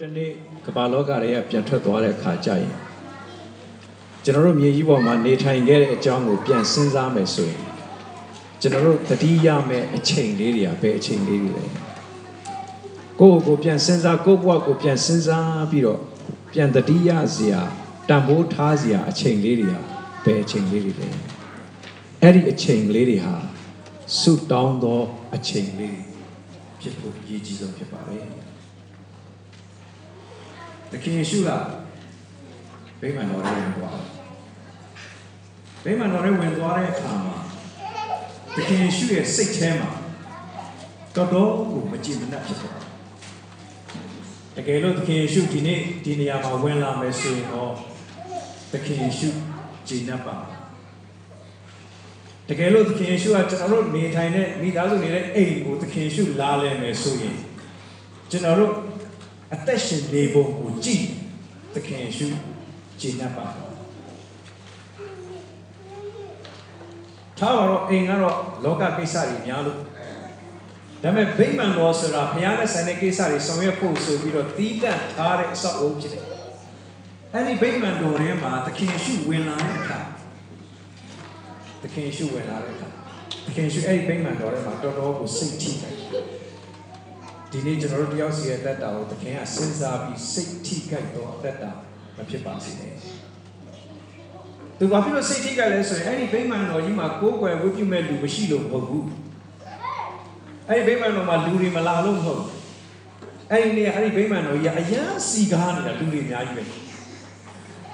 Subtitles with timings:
[0.00, 0.30] တို့ဒီနေ့
[0.66, 2.72] ကမ္ဘာလောကတွေကပြန်ထွက်သွားတဲ့အခါကျရင်
[4.24, 7.62] ကျွန်တော်တို့မြေကြီးပေါ်မှာနေထိုင်ခဲ့တဲ့အကြောင်းကိုပြန်စဉ်းစားမယ်ဆိုရင်
[8.60, 11.64] ကျွန်တော်တို့တတိယမဲ့အချိန်လေးတွေကဘယ်အချိန်လေးတွေလဲ
[13.20, 16.00] ကိုယ့်ကိုပြန်စဉ်းစားကိုယ့်ဘဝကိုပြန်စဉ်းစားပြီးတော့
[16.52, 17.60] ပြန်တတိယစရာ
[18.08, 19.76] တန်ဖိုးထားစရာအချိန်လေးတွေက
[20.24, 21.08] ဘယ်အချိန်လေးတွေလဲ
[22.22, 23.34] အဲ့ဒီအချိန်လေးတွေဟာ
[24.18, 25.00] ဆုတောင်းသော
[25.34, 25.98] အချိန်လေး
[26.80, 28.43] ဖြစ်ဖို့အရေးကြီးဆုံးဖြစ်ပါတယ်
[30.92, 31.50] တခင်ယေရှုက
[33.00, 33.98] ဗိမာန်တော်ထဲဝင်သွား
[35.84, 37.36] ဗိမာန်တော်ထဲဝင်သွားတဲ့အခါမှာ
[38.56, 39.90] တခင်ယေရှုရဲ့စိတ်ထဲမှာ
[41.14, 42.78] တော်တော်ကိုမကြည်မနှက်ဖြစ်သွား
[44.54, 47.72] တယ်တကယ်လို့သခင်ယေရှုဒီနေ့ဒီနေရာမှာဝင်လာမယ်ဆိုရင်တော့
[48.72, 49.28] သခင်ယေရှု
[49.88, 50.36] ကြည်နပ်ပါ
[52.48, 57.36] တကယ်လို့သခင်ယေရှုကကျွန်တော်တို့နေထိုင်တဲ့မိသားစုနေတဲ့အိမ်ကိုသခင်ယေရှုလာလဲမယ်ဆိုရင်
[58.30, 58.72] ကျွန်တော်တို့
[59.54, 61.04] အသက်ရှင်နေပုံကိုကြည့်
[61.74, 62.28] သခင်ယေရှု
[63.00, 63.46] ကြည်နပ်ပါ
[67.38, 69.78] ထားတော့အိမ်ကတော့လောကကိစ္စတွေများလို့
[71.02, 76.24] ဒါပေမဲ့ဗိမာန်တော်ဆိုတာဘုရားနဲ့ဆိုင်တဲ့ကိစ္စတွေဆောင်ရွက်ဖို့ဆိုပြီးတော့တီးတန့်ထားတဲ့အဆောက်အဦဖြစ်တယ်။
[77.34, 79.98] အဲဒီဗိမာန်တော်ထဲမှာသခင်ယေရှုဝင်လာတဲ့အခါ
[81.82, 82.88] သခင်ယေရှုဝင်လာတဲ့အခါ
[83.46, 85.94] သခင်ယေရှုအဲ့ဒီဗိမာန်တော်ထဲမှာတော်တော်ကိုစိတ်ထိတယ်။
[87.54, 91.70] ဒီနေ့ကျွန်တော်တို့တယောက်စီရဲ့တက်တာကိုသခင်ကစဉ်းစားပြီးစိတ်ထိကြိုက်တော့တက်တာ
[92.16, 92.94] မဖြစ်ပါစေနဲ့။
[94.78, 99.04] သူဘာဖြစ်လို့စိတ်ထိကြိုက်လဲဆိုရင်အဲ့ဒီဗိမာန်တော်ကြီးမှာကိုးကွယ်ဝတ်ပြုမဲ့လူမရှိလို့မဟုတ်ဘူး။
[100.70, 102.50] အဲ့ဒီဗိမာန်တော်မှာလူတွေမလာလို့မဟုတ်ဘူး
[103.50, 106.64] အဲ့ဒီနေ့အဲ့ဒီဗိမာန်တော်ကြီးအရန်စီကားနေတာလူတွေအများကြီးပဲ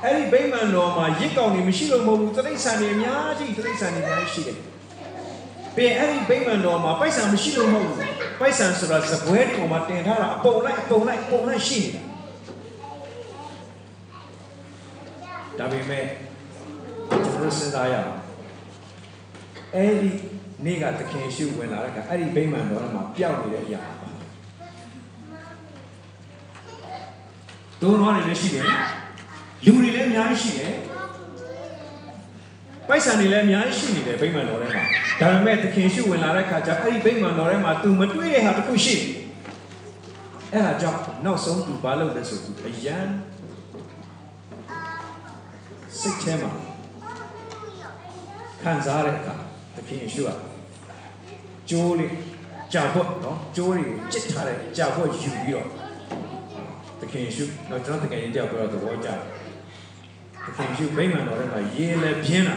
[0.02, 4.58] အဲ့ဒီဗိမာန်တော်မှာရစ်ကောင်တွေမရှိလို့မဟုတ်ဘူးတိရစ္ဆာန်တွေအများကြီးတိရစ္ဆာန်တွေအများကြီးရှိတယ်
[5.77, 7.98] ပြီးအဲ့ဒီဗိမာန်တော်မှာပိုက်ဆံမရှိလို့မဟုတ်ဘူး
[8.41, 12.05] ပိုက်ဆံဆိုတာဇပွဲတွေမှာတင်ထားတာအပုံလိုက်အပုံလိုက်အပုံလိုက်ရှိနေတာ
[15.59, 16.05] ဒါပေမဲ့
[17.11, 18.20] ကျွန်တော်စဉ်းစားရအောင်
[19.75, 20.11] အဲ့ဒီ
[20.64, 24.09] နေ့ကသခင်ရှုဝင်လာတဲ့အခါအဲ့ဒီဗိမာန်တော်မှာပျောက်နေတဲ့အရာပါ
[27.83, 28.67] ဒုံနွားတွေလည်းရှိတယ်
[29.64, 30.75] လူတွေလည်းအများကြီးရှိတယ်
[32.89, 34.83] ပိုက်ဆံတွေလည်းအများကြီးရှိနေတယ်ဗိမာန်တော်ထဲမှာ
[35.21, 39.05] ဒါပေမဲ့သခင်ရှုဝင်လာတဲ့အခါကျအဲ့ဒီဗိမာန်တော်ထဲမှာ तू မတွေ့တဲ့ဟာတစ်ခုရှိတယ်
[40.54, 42.98] အဲ့ဒါကြောင့်နောက်ဆုံး तू ဘာလုပ်လဲဆို तू အယံ
[45.99, 46.52] စိတ်ထဲမှာ
[48.61, 49.36] ခံစားတဲ့အခါ
[49.76, 50.30] သခင်ယေရှုက
[51.70, 52.14] ကျိုးလေး
[52.73, 55.67] ကြာဖို့နော်ကျိုးတွေကိုကြစ်ထားတဲ့ကြာဖို့ယူပြီးတော့
[57.02, 59.21] သခင်ယေရှုတော့ကျွန်တော်တကယ်ရင်ကြောက်ပြီးတော့သဘောကျတယ်သ
[60.56, 62.56] ခင်ယေရှုဗိမာန်တော်ထဲမှာရေလည်းပြင်းတာ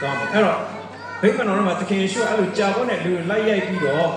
[0.00, 0.58] တော့အဲ့တော့
[1.22, 4.08] ဗိမာန်တော်ထဲမှာသခင်ယေရှုအဲ့လိုကြာဖို့နဲ့လူလိုက်ရိုက်ပြီးတော့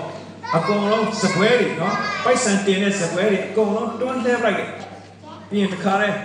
[0.56, 4.70] အကုန်လုံးစပွဲတွေနော်ပိုက်ဆံတင်တဲ့စပွဲတွေအကုန်လုံးတွန်းလှဲလိုက်တယ်
[5.50, 6.16] ပြီးရင်တခါတည်း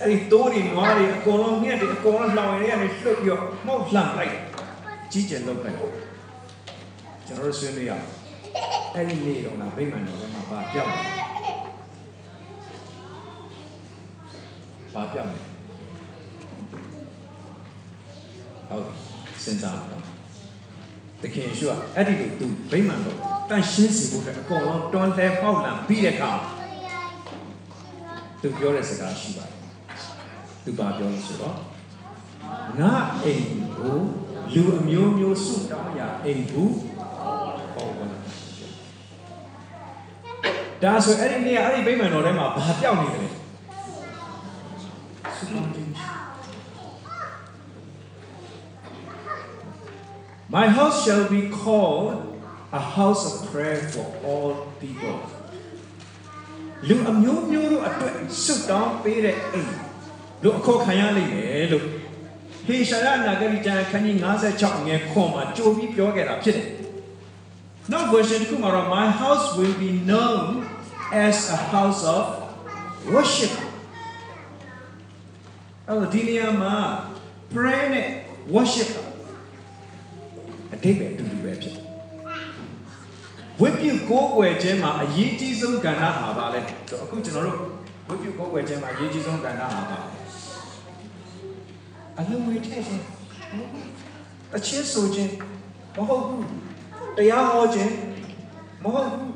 [0.00, 4.32] အဲ့ဒီတိုးတွေနွားတွေအကုန်လုံးမြက်တွေအကုန်လုံးလောင်ရည်ကနေလှုပ်ပြီးတော့မှောက်လှန်လိုက်
[5.12, 5.78] ကြီးကျယ်လုပ်လိုက်
[7.26, 8.04] ကျွန်တော်တို့ဆွေးနွေးရအောင်
[8.94, 11.25] အဲ့ဒီနေ့တော့ငါဗိမာန်တော်ထဲမှာပါပြောင်းတယ်
[14.96, 15.44] ပါပြောင်းတယ်
[18.68, 18.86] ဟုတ်
[19.44, 20.02] စဉ်းစားတော့
[21.22, 23.18] တခင်ရှုကအဲ့ဒီလိုသူဗိမာန်တော်
[23.50, 26.32] တန်ရှင်းစီဖို့အတွက်အကုန်လုံးတွန်းလဲပေါက်လံပြီးတဲ့အခါ
[28.42, 29.56] သူပြောတဲ့စကားရှိပါတယ်
[30.64, 31.56] သူပါပြောလို့ဆိုတော့
[32.80, 32.92] ငါ
[33.24, 33.44] အိမ်
[33.78, 33.98] ကို
[34.54, 36.74] လူအမျိုးမျိုးဆုတောင်းရာအိမ်ဘူး
[37.74, 38.06] ပေါ့ပါ
[40.82, 43.36] ဒါဆိုအဲ့ဒီနေ့အဲ့ဒီဗိမာန်တော်ထဲမှာဘာပြောက်နေတယ်
[45.35, 45.91] ဆုတောင်းခြင်း
[50.55, 52.09] My house shall be called
[52.79, 55.15] a house of prayer for all people
[56.87, 59.73] လူအမျိုးမျိုးတို့အတွက်ဆုတောင်းပေးတဲ့အိမ်
[60.43, 61.85] လို့အခေါ်ခံရလိမ့်မယ်လို့
[62.65, 64.17] ဟေရှာယနာဂရိကျမ်းခန်းကြီး
[64.51, 66.67] 56ငယ်ခွန်မှာကြိုပြီးပြောခဲ့တာဖြစ်တယ်။
[67.91, 70.43] Now version တစ်ခုမှာတော့ my house will be known
[71.27, 72.23] as a house of
[73.13, 73.53] worship
[75.88, 76.74] အဲ့ဒီနေရာမှာ
[77.52, 78.08] pray နဲ့
[78.54, 78.90] worship
[80.72, 81.84] အတိတ်ပဲအတူတူပဲဖြစ်တယ်
[83.60, 86.60] ဝိပုကိုးကွယ်ခြင်းမှာအရေးကြီးဆုံးကဏ္ဍဟာပါလဲ
[87.02, 87.58] အခုကျွန်တော်တို့
[88.08, 89.98] ဝိပုကိုးကွယ်ခြင်းမှာအရေးကြီးဆုံးကဏ္ဍဟာပါ
[92.18, 92.84] အလုံးဝထည့်ခြင်း
[94.56, 95.32] အချင်းဆိုခြင်း
[95.96, 96.44] မဟုတ်ဘူး
[97.16, 97.92] တရားဟောခြင်း
[98.82, 99.30] မဟုတ်ဘူး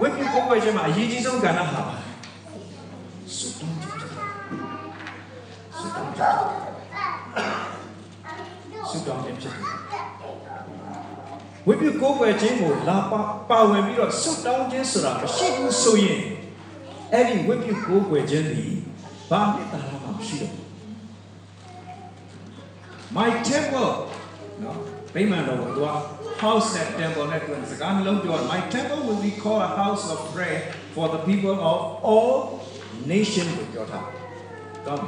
[0.00, 1.96] ဝိပုကိုးကွယ်ခြင်းမှာအရေးကြီးဆုံးကဏ္ဍဟာပါ
[3.36, 3.71] ဆုတောင်းခြင်း
[6.12, 9.66] ဆုတောင်းခြင်းဆုတောင်းခြင်းဖြစ်တယ်
[11.66, 13.20] ဝိပုကိုးကွယ်ခြင်းကိုလာပါ
[13.50, 16.20] ပါဝင်ပြီးတော့ဆုတောင်းခြင်းဆိုတာမရှိဘူးဆိုရင်
[17.12, 18.64] အဲ့ဒီဝိပုကိုးကွယ်ခြင်းဒီ
[19.30, 20.54] ဘာနဲ့တာမှမရှိတော့
[23.16, 23.90] my temple
[24.62, 24.76] နော်
[25.14, 25.88] ဗိမာန်တော်ကိုသူက
[26.42, 30.58] house နဲ့ temple နဲ့တွင်စကားနှလုံးပြော my temple will be called a house of prayer
[30.94, 31.78] for the people of
[32.10, 32.34] all
[33.12, 34.06] nation ကိုပြောထား
[34.86, 35.04] ကောင်း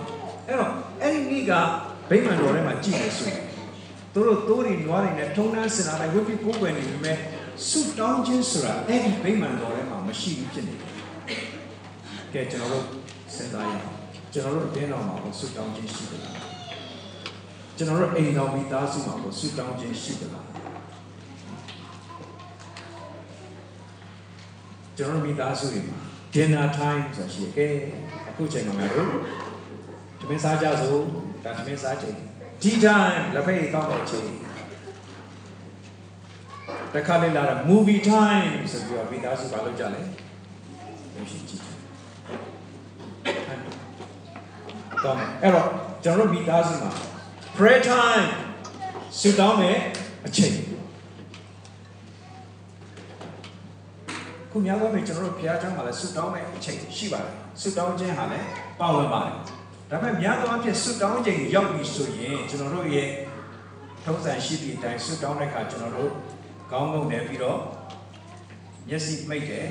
[0.49, 1.52] အဲ့တော့အဲ့ဒီနေ့က
[2.11, 3.41] ဗိမာန်တော်ထဲမှာကြည့်နေဆိုရင်
[4.14, 7.19] သူတို့တိုးရီနွားတွေနဲ့ထုံးတန်းစင်တာတိုင်းဝိပိကိုးကွယ်နေပြီမဲ့
[7.69, 10.93] ဆုတောင်းခြင်းဆိုတာအဲ့ဒီဗိမာန်တော်ထဲမှာမရှိဘူးဖြစ်နေတယ်
[12.32, 12.85] ကဲကျွန်တော်တို့
[13.35, 13.96] စဉ်းစားရအောင်
[14.32, 16.38] ကျွန်တော်တို့အတင်းတော်မှာဆုတောင်းခြင်းရှိတယ်လား
[17.76, 20.46] ကျွန်တော်တို့အိမ်တော်မိသားစုမှာဆုတောင်းခြင်းရှိတယ်လား
[24.96, 25.99] ကျွန်တော်မိသားစုတွေမှာ
[26.35, 27.75] dinner time ဆိုတာရှိတယ်။
[28.29, 28.99] အခုချိန်မှာလည်းတ
[30.29, 31.05] မင်စားကြစို့
[31.44, 32.17] ဒါတမင်စားချိန်
[32.62, 34.29] ဒီ time လက်ဖက်တောင်းတဲ့ချိန်
[36.94, 40.03] တခါလေလာတာ movie time ဆိုပြီးတော့မိသားစုဘာလုပ်ကြလဲ။
[41.15, 41.62] မရှိကြည့်။
[45.05, 45.69] တော့အဲ့တော့
[46.05, 46.91] ကျွန်တော်တို့မိသားစုမှာ
[47.56, 48.27] prayer time
[49.19, 49.79] ဆုတောင်းမယ်
[50.27, 50.55] အချိန်
[54.50, 58.47] ခုများဝဲမယ်ကျွန်တော်တို့ဘုရားကျောင်းမှာလည်းဆုတောင်းမယ်အချိန်ရှိပါတယ်ဆုတောင်းခြင်းဟာလည်း
[58.81, 59.35] ပါဝင်ပါတယ်
[59.90, 63.08] ဒါပေမဲ့များသောအားဖြင့်ဆုတောင်းချိန်ရောက်ပြီဆိုရင်ကျွန်တော်တို့ရဲ့
[64.04, 66.10] ထုံးစံရှိသည့်အတိုင်းဆုတောင်းတဲ့အခါကျွန်တော်တို့
[66.72, 67.58] ကောင်းငုံနေပြီးတော့
[68.88, 69.69] မျက်စိမိတ်တယ်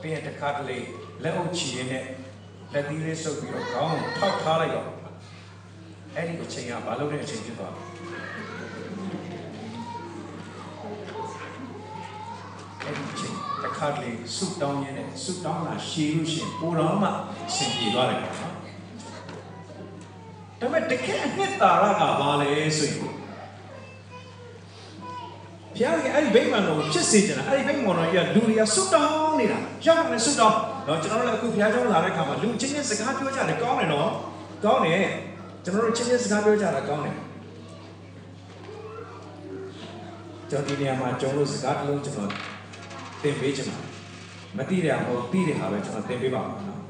[0.00, 0.78] ပြီးရင်တစ်ခါတလေ
[1.22, 2.04] လက်အုပ်ချီရင်းနဲ့
[2.72, 4.88] လက်သီးလေးဆုပ်ပြီးတော့ခေါင်းကိုထောက်ထားလိုက်တော့
[6.14, 7.82] အဲ့ဒီအချိန်ကဘာလို့လဲအချိန်ဖြစ်သွားလဲ
[12.82, 17.08] အဲ့ဒီအချိန်တစ်ခါတလေဆုတောင်းရင်းနဲ့ဆုတောင်းတာရှည်လို့ရှိရင်ပိုတော်မှ
[17.54, 18.51] ဆင်ပြေသွားတယ်ပေါ့နော်
[20.62, 23.08] ဒါပေမဲ့တကယ်အနှစ်သာရကဘာလဲဆိုရင်ဘု
[25.80, 30.56] ရားကအဲ့ဒီဗိမာန်တော်ကိုဖြစ်စေချင်တာအဲ့ဒီဗိမာန်တော်ကြီးကလူတွေကဆုတောင်းနေတာရောက်နေဆုတောင်း
[30.86, 34.10] တော့ကျွန်တော်တို့လည်းအခုဘုရားကျောင်းလာတဲ့ခါမှာလူချင်းချင်းစကားပြောကြတယ်ကောင်းတယ်နော်
[34.64, 35.04] ကောင်းတယ်
[35.64, 37.16] ကျွန်တော်တို့ချင်းချင်းစကားပြောကြတာကောင်းတယ်
[40.50, 42.28] ကျွန်တော်ဒီနေရာမှာကျွန်တော်တို့စကားတစ်လုံးကျွန်တော်
[43.22, 43.90] သင်ပေးချင်ပါတယ်
[44.56, 46.80] မသိရမဟုတ်သိတဲ့ဟာပဲကျွန်တော်သင်ပေးပါမယ်နော်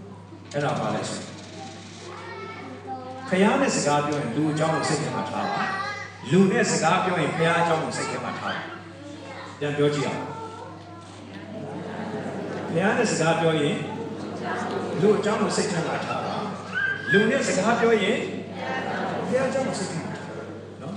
[0.53, 1.32] အဲ့ဒါပါလဲဆို
[3.33, 5.63] ခရမ်းနဲ့စကားပြောရင်လူအကြောင်းကိုစိတ်ထဲမှာထားပါ
[6.31, 8.65] လူနဲ့စကားပြောရင်ခရမ်းအကြောင်းကိုစိတ်ထဲမှာထားပါ
[9.59, 10.23] ပြန်ပြောကြည့်အောင်
[12.69, 13.77] ခရမ်းနဲ့စကားပြောရင်
[15.01, 16.37] လူအကြောင်းကိုစိတ်ထဲမှာထားပါ
[17.13, 18.19] လူနဲ့စကားပြောရင်
[19.27, 20.35] ခရမ်းအကြောင်းကိုစိတ်ထဲမှာထား
[20.83, 20.95] နော်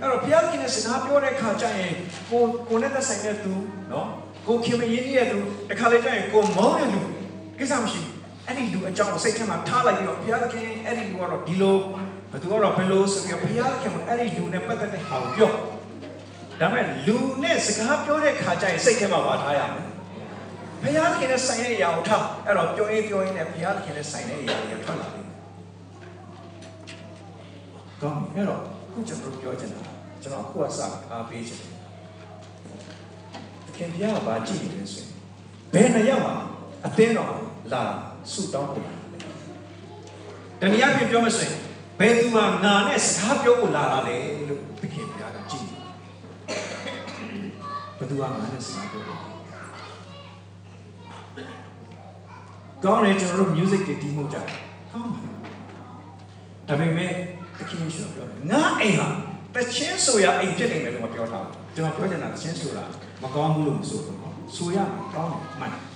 [0.00, 1.92] အဲ့တော့ဘုရားခင်နဲ့စကားပြောတဲ့ခါကျရင်
[2.30, 3.52] ကိုကိုနဲ့သက်ဆိုင်တဲ့သူ
[3.92, 4.08] နော်
[4.48, 5.38] ကိုခင်မရင်းရဲ့သူ
[5.70, 7.00] တခါလေကျရင်ကိုမောင်းတဲ့လူ
[7.58, 8.13] ကိစ္စမရှိဘူး
[8.46, 11.76] အဲ့ဒီလူအကြောင်းစိတ်ထဲမှာထားလိုက်ပြီးတော့ဘုရားသခင်အဲ့ဒီလူကတော့ဒီလို
[12.32, 15.50] ဘသူကတော့ဘယ်လိုဆိုပြီးဘုရားသခင်ကအဲ့ဒီလူနဲ့ပတ်သက်တဲ့ဟာကိုပြော
[16.60, 19.86] ဒါပေမဲ့လူနဲ့စကားပြောတဲ့ခါကျရင်စိတ်ထဲမှာပါထားရမယ်
[20.82, 25.26] ဘုရားသခင်နဲ့ဆိုင်တဲ့အရာကိုထားအဲ့တော့ပြောရင်ပြောရင်လည်းဘုရားသခင်နဲ့ဆိုင်တဲ့အရာတွေထွက်လာတယ်
[28.02, 28.60] ကောင်းအဲ့တော့
[28.92, 29.80] ခုကျွန်တော်ပြောချင်တာ
[30.22, 30.78] ကျွန်တော်အခုအစ
[31.10, 31.72] အားပေးချင်တယ်
[33.76, 35.10] ခင်ဗျားကဘာကြည့်နေလဲဆိုရင်
[35.74, 36.34] ဘယ်နှယောက်မှာ
[36.86, 37.32] အသင်းတော်
[37.72, 37.82] လာ
[38.32, 38.84] ဆူတောင်းဖို့
[40.60, 41.50] တနည်းအားဖြင့်ပြောမစင်
[41.98, 44.16] ဘယ်သူမှငါနဲ့စကားပြောဖို့လာတာလေ
[44.48, 45.66] လို့သခင်ဗျားကကြည့်
[47.98, 49.18] ဘယ်သူမှငါနဲ့စကားပြောဖို့
[52.84, 54.46] ကောင်းတယ်ကျွန်တော်တို့ music တွေတီးမှုကြတယ်
[54.92, 55.20] ကောင်းပါ
[56.68, 57.12] ဒါပေမဲ့
[57.58, 59.08] သခင်ရှင်ပြောတယ်ငါအိမ်ဟာ
[59.54, 62.84] တချင်းဆိုရအိမ်ဖြစ်နေမယ်လို့မပြောထားဘူးကျွန်တော်ပြောချင်တာတချင်းဆိုတာ
[63.22, 65.93] မကောင်းဘူးလို့မဆိုဘူးနော်ဆိုရမှာကောင်းတယ်မှန်တယ်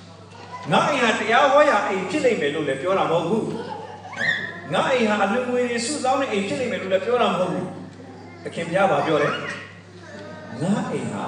[0.73, 3.45] ငါအိမ်ဟာတရားဟောရာအိမ်ဖြစ်နေမယ်လို့လည်းပြောတာမဟုတ်ဘူး
[4.73, 7.67] ငါအိမ်ဟာအလူငွေတွေစုဆောင်းတဲ့အိမ်ဖြစ်နေမယ်လို့လည်းပြောတာမဟုတ်ဘူး
[8.45, 9.33] သခင်ပြပါပြောတယ်
[10.62, 11.27] ငါအိမ်ဟာ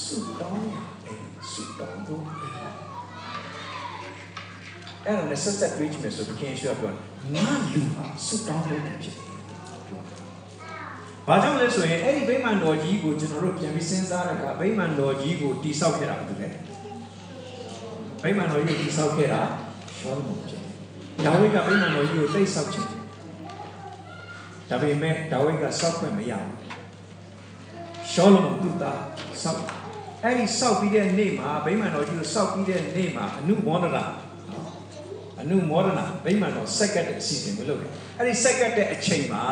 [0.00, 2.22] စုတောင်းရာအိမ်စုတောင်းဖို့
[5.06, 6.92] အဲ့ဒါနဲ့ဆက်ဆက်တွေ့ကြည့်မယ်ဆိုသခင်ရှိပြော
[7.34, 9.30] ငါလူဟာစုတောင်းဖို့ဖြစ်တယ်
[11.26, 16.48] ဘာကြောင့်လဲဆိုရင်အဲ့ဒီဗိမာန်တော်ကြီးကိုကျွန်တော်တို့ပြန်ပြီးစဉ်းစားရတာဗိမာန်တော်ကြီးကိုတိဆောက်ခဲ့တာဘာလဲ
[18.22, 19.42] ဗိမာန်တော်ကြီးကိုတိဆောက်ခဲ့တာ
[19.98, 20.60] ရှောလမုန်ဖြစ်
[21.24, 22.86] ဒါဝိဒ်ကဗိမာန်တော်ကြီးကိုတိတ်ဆောက်ချင်
[24.68, 26.54] ဒါပေမဲ့ဒါဝိဒ်ကဆောက်ခွင့်မရဘူး
[28.12, 29.00] ရှောလမုန်သူ့သား
[29.42, 29.60] ဆောက်
[30.24, 34.04] အဲ့ဒီဆောက်ပြီးတဲ့နေ့မှာဗိမာန်တော်ကြီးကိုဆောက်ပြီးတဲ့နေ့မှာအနုမောဒနာ
[35.40, 39.44] အနုမောဒနာဗိမာန်တော်ဆက်ကတ်တဲ့အစီအစဉ်ကိုလုပ်တယ်အဲ့ဒီဆက်ကတ်တဲ့အချိန်မှာ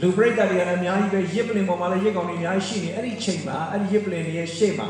[0.00, 4.88] လူပရိသတ်တွေကလည်းအများကြီးပဲရစ်ပလင်ပေါ်မှာလည်းရစ်ကောင်တွေအများကြီးရှိနေအဲ့ဒီချိန်မှာအဲ့ဒီရစ်ပလင်တွေရဲ့ရှေ့မှာ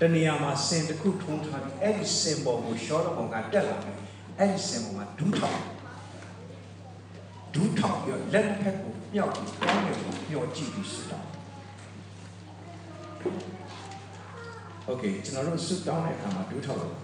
[0.00, 3.96] တနေရာမှာစင်တစ်ခုထုံးထားပြီးအဲ့ဒီစင်ပေါ်ကိုရှောလမုန်ကတက်လာတယ်
[4.38, 5.60] အဲ့ဒီစင်ပေါ်မှာဒူးထောင်
[7.54, 11.20] ဒူးထောင်ပြီးလက်ဖက်ကိုမြောက်ပြီးကောင်းတယ်ကိုမျောကြည့်ပြီးစတာ
[14.86, 16.94] โอเคကျွန်တော်တို့ဆုတောင်းတဲ့အခါမှာဒူးထောက်လို့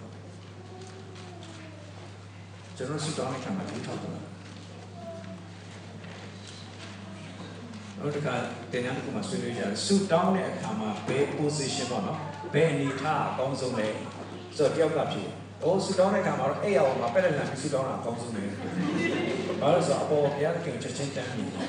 [2.77, 4.15] ကျွန်တော်ဆုတောင်းတဲ့အခါမှာဒူးထောက်လို့
[7.99, 8.35] နောက်တစ်ခါ
[8.73, 12.21] တင်ရတဲ့ခုမှာဆွေးနွေးကြတယ်ဆုတောင်းတဲ့အခါမှာဘယ် position ပေါ့နော်
[12.56, 13.88] ဘယ်အနေထားအကောင်းဆုံးလဲ
[14.58, 15.28] ဆိုတော့တယောက်ကဖြစ်။
[15.62, 18.44] ဟိုဆုတောင်းတဲ့အခါမှာတော့အဲ့အောင်မှာပက်လက်လန်ပြီးဆုတောင်းတာအကောင်းဆုံးပဲ။
[19.62, 21.68] ဘာလို့ဆိုတော့အပေါ်ဘုရားသခင်ချက်ချင်းတန်းပြီးဟုတ်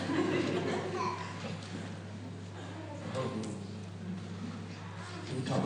[3.33, 3.49] ဘူး။
[5.29, 5.63] ဒူးထောက်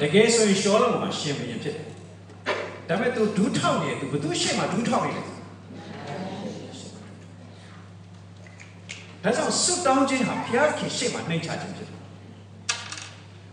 [0.00, 1.86] တကယ်ဆိုရင်ရှောလုံးမှာရှင်ဘုရင်ဖြစ်တယ်။
[2.88, 5.24] ဒါပေမဲ့ तू ဒူးထောက်နေတယ် तू ဘသူရှေ့မှာဒူးထောက်နေတယ်။
[9.24, 11.98] ဒါကြောင့်စွတ်တောင်းခြင်းဟာဘုရားခင်ရှေ့မှာနှိမ့်ချခြင်းဖြစ်တယ်။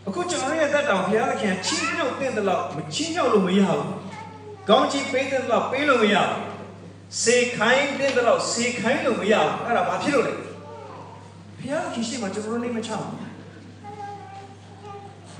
[0.07, 3.81] အခုကျွန်တော်ရဲ့သက်တောင်ဘုရားခင်ချီးမြှောက်တဲ့လောက်မချီးမြှောက်လို့မရဘူး။
[4.69, 6.39] ကောင်းချီးပေးတဲ့လောက်ပေးလို့မရဘူး။
[7.23, 10.33] စေခိုင်းတဲ့လောက်စေခိုင်းလို့မရဘူး။အဲ့ဒါဘာဖြစ်လို့လဲ။
[11.59, 13.09] ဘုရားခင်ရှေ့မှာကျွန်တော်တို့နှိမ့်မချဘူး။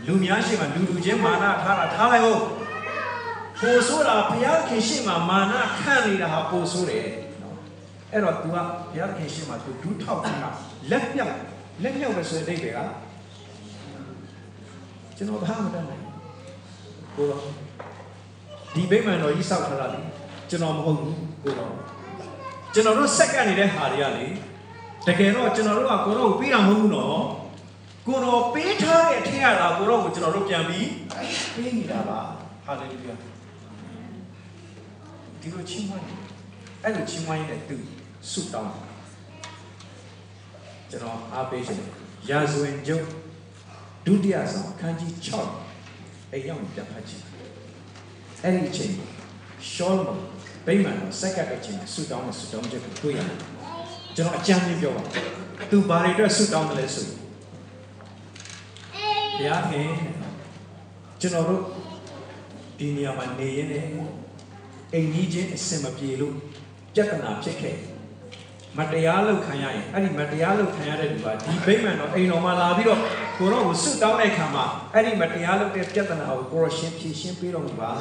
[0.05, 2.41] လူများရှိမှလူလူချင်းမာနထားတာထားလိုက်ဟုတ်
[3.61, 7.05] ပိုဆိုတာဘုရားခင်ရှိမှမာနခံနေတာဟာပိုဆိုတယ်
[7.41, 7.57] နော်
[8.13, 10.31] အဲ့တော့ तू ကဘုရားခင်ရှိမှ तू ဒူးထောက်တာ
[10.91, 11.35] လက်မြောက်
[11.83, 12.77] လက်မြောက်ပဲဆိုတဲ့အိဗေက
[15.17, 16.03] ကျွန်တော်ဘာမှမတတ်နိုင်
[17.15, 17.41] ကိုတော့
[18.73, 20.01] ဒီဗိမာန်တော်ကြီးစောက်ထားတာလေ
[20.49, 21.73] ကျွန်တော်မဟုတ်ဘူးကိုတော့
[22.73, 24.25] ကျွန်တော်တို့စက္ကန့်နေတဲ့ဟာတွေကလေ
[25.07, 27.21] တကယ်တော့ကျွန်တော်တို့ကကိုတော့ပြီးတာမဟုတ်ဘူးနော်
[28.07, 30.89] ကိုတော်ပေးထားတဲ့အထက်ကလာကိုတော်ကိုကျွန်တော်တို့ပြန်ပြီး
[31.55, 32.19] ပေးနေတာပါ
[32.65, 33.15] ဟာလေလုယာ
[35.41, 36.05] ဒီလိုချင်းမွန်း
[36.83, 37.77] အဲ့လိုချင်းမွန်းရဲ့သူ
[38.31, 38.73] ဆုတောင်း
[40.89, 41.79] ကျွန်တော်အားပေးရှင်
[42.29, 43.05] ရာဇဝင်ကျုပ်
[44.07, 45.11] ဒုတိယဆောင်အခန်းကြီး
[45.75, 47.23] 6အိမ်ရောက်ပြန်ဖတ်ကြည့်
[48.43, 48.93] အဲ့ဒီအချိန်
[49.71, 50.21] ရှောလမုန်
[50.65, 53.39] ဗိမာန်တော်စက္ကပ်တဲ့အချိန်ဆုတောင်းတဲ့ဆုတောင်းချက်ကိုတွေ့ရတယ်
[54.15, 55.03] ကျွန်တော်အကြမ်းပြပြောပါ
[55.71, 57.15] သူဘာတွေအတွက်ဆုတောင်းတယ်လဲဆိုရင်
[59.37, 59.91] ဘုရားခင်
[61.21, 61.61] ကျွန်တော်တို့
[62.79, 63.85] ဒီနေရာမှာနေရင်းနဲ့
[64.93, 66.33] အိမ်ကြီးချင်းအစင်မပြေလို့
[66.93, 67.75] ပြဿနာဖြစ်ခဲ့
[68.77, 72.99] မတရားလုပ်ခံရရင်အဲ့ဒီမတရားလုပ်ခံရတဲ့လူကဒီဗိမာန်တော်အိမ်တော်မှာလာပြီးတော့
[73.37, 77.91] ကိုရောကိုဆွတ်တောင်းတဲ့အခါမှာအဲ့ဒီမတရားလုပ်တဲ့ပြဿနာကိုကိုရောရှင်းဖြေရှင်းပေးတော့မှာပါ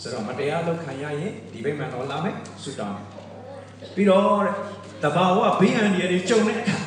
[0.00, 2.96] ဆိုတော့မတရားလုပ်ခံရရင်ဒီဗိမာန်တော်လာမယ်ဆွတ်တောင်း
[3.94, 4.42] ပြီးတော့
[5.02, 6.78] တဘာဝဘေးအန္တရာယ်တွေကြုံတဲ့အခါ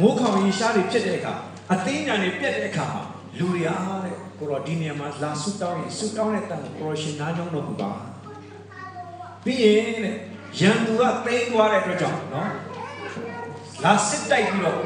[0.00, 1.34] မိုးခေါင်ရင်ရှားတွေဖြစ်တဲ့အခါ
[1.72, 3.02] အသိဉာဏ်တွေပြတ်တဲ့အခါမှာ
[3.38, 7.90] လူတွေအားတဲ့ကိုရောဒီနေရာမှာလာဆုတောင်းရင်ဆုတောင်းတဲ့တန်ကိုကိုရောရှင်နားကြောင်းတော့ဘူးပါ
[9.44, 10.16] ပြီးရင်တဲ့
[10.58, 12.50] ရန်သူကသိမ်းသွားတဲ့အတွက်ကြောင့်နော်
[13.84, 14.80] လာစစ်တိုက်ပြီးတော့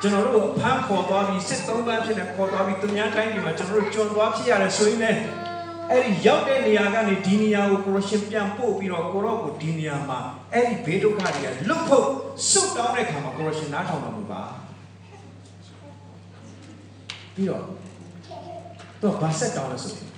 [0.00, 5.20] ကျွန်တော်တို့ဖမ်းခေါ်သွားပြီးစစ်သုံးပန်းဖြစ်နေခေါ်သွားပြီးသူများတိုင်းပြည်မှာကျွန်တော်တို့ကျွံသွားဖြစ်ရတယ်ဆိုရင်လည်း
[5.90, 10.18] အဲ့ဒီရောက်တဲ့နေရာကနေဒီနေရာကိုကိုရရှင်ပြန်ပို့ပြီးတော့ကိုရောကိုဒီနေရာမှာ
[10.52, 12.06] အဲ့ဒီဘေးဒုက္ခတွေကလွတ်ဖို့
[12.50, 14.42] ဆုတ်တောင်းတဲ့ခါမှာကိုရရှင်နားထောင်တော်မူပါ
[17.34, 17.62] ပြီးတော့
[19.02, 20.08] တော့ဘာဆက်တောင်းလဲဆိုရင်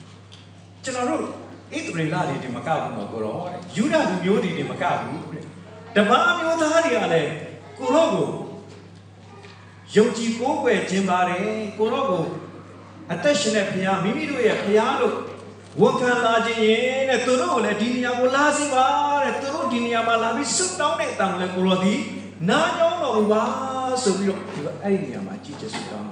[0.85, 1.42] ကျွန်တော်တို့
[1.73, 5.45] ဣသရေလတွေဒီမကဘူးတော့ကိုရောတဲ့ယူဒလူမျိုးတွေဒီမကဘူးတဲ့
[5.97, 7.31] တပားမျိုးသားတွေကလည်း
[7.79, 8.29] ကိုရောကို
[9.95, 11.41] ယုံကြည်ကိုးကွယ်ခြင်းပါတယ်
[11.79, 12.25] ကိုရောကို
[13.13, 15.17] အသက်ရှင်တဲ့ဘုရားမိမိတို့ရဲ့ဘုရားလို့
[15.81, 18.87] ဝန်ခံလာခြင်းရဲ့တဲ့သူတို့ကိုလည်းဒီနေရာကိုလာစီပါ
[19.25, 21.95] တဲ့သူတို့ဒီနေရာမှာလာပြီးဆုတောင်းတဲ့အတန်လည်းကိုရောဒီ
[22.49, 23.43] နာကြောင်းတော်ပါ
[24.03, 26.09] ဆိုပြီးတော့ဒီအဲ့ဒီနေရာမှာကြည်ကျဆုတောင်း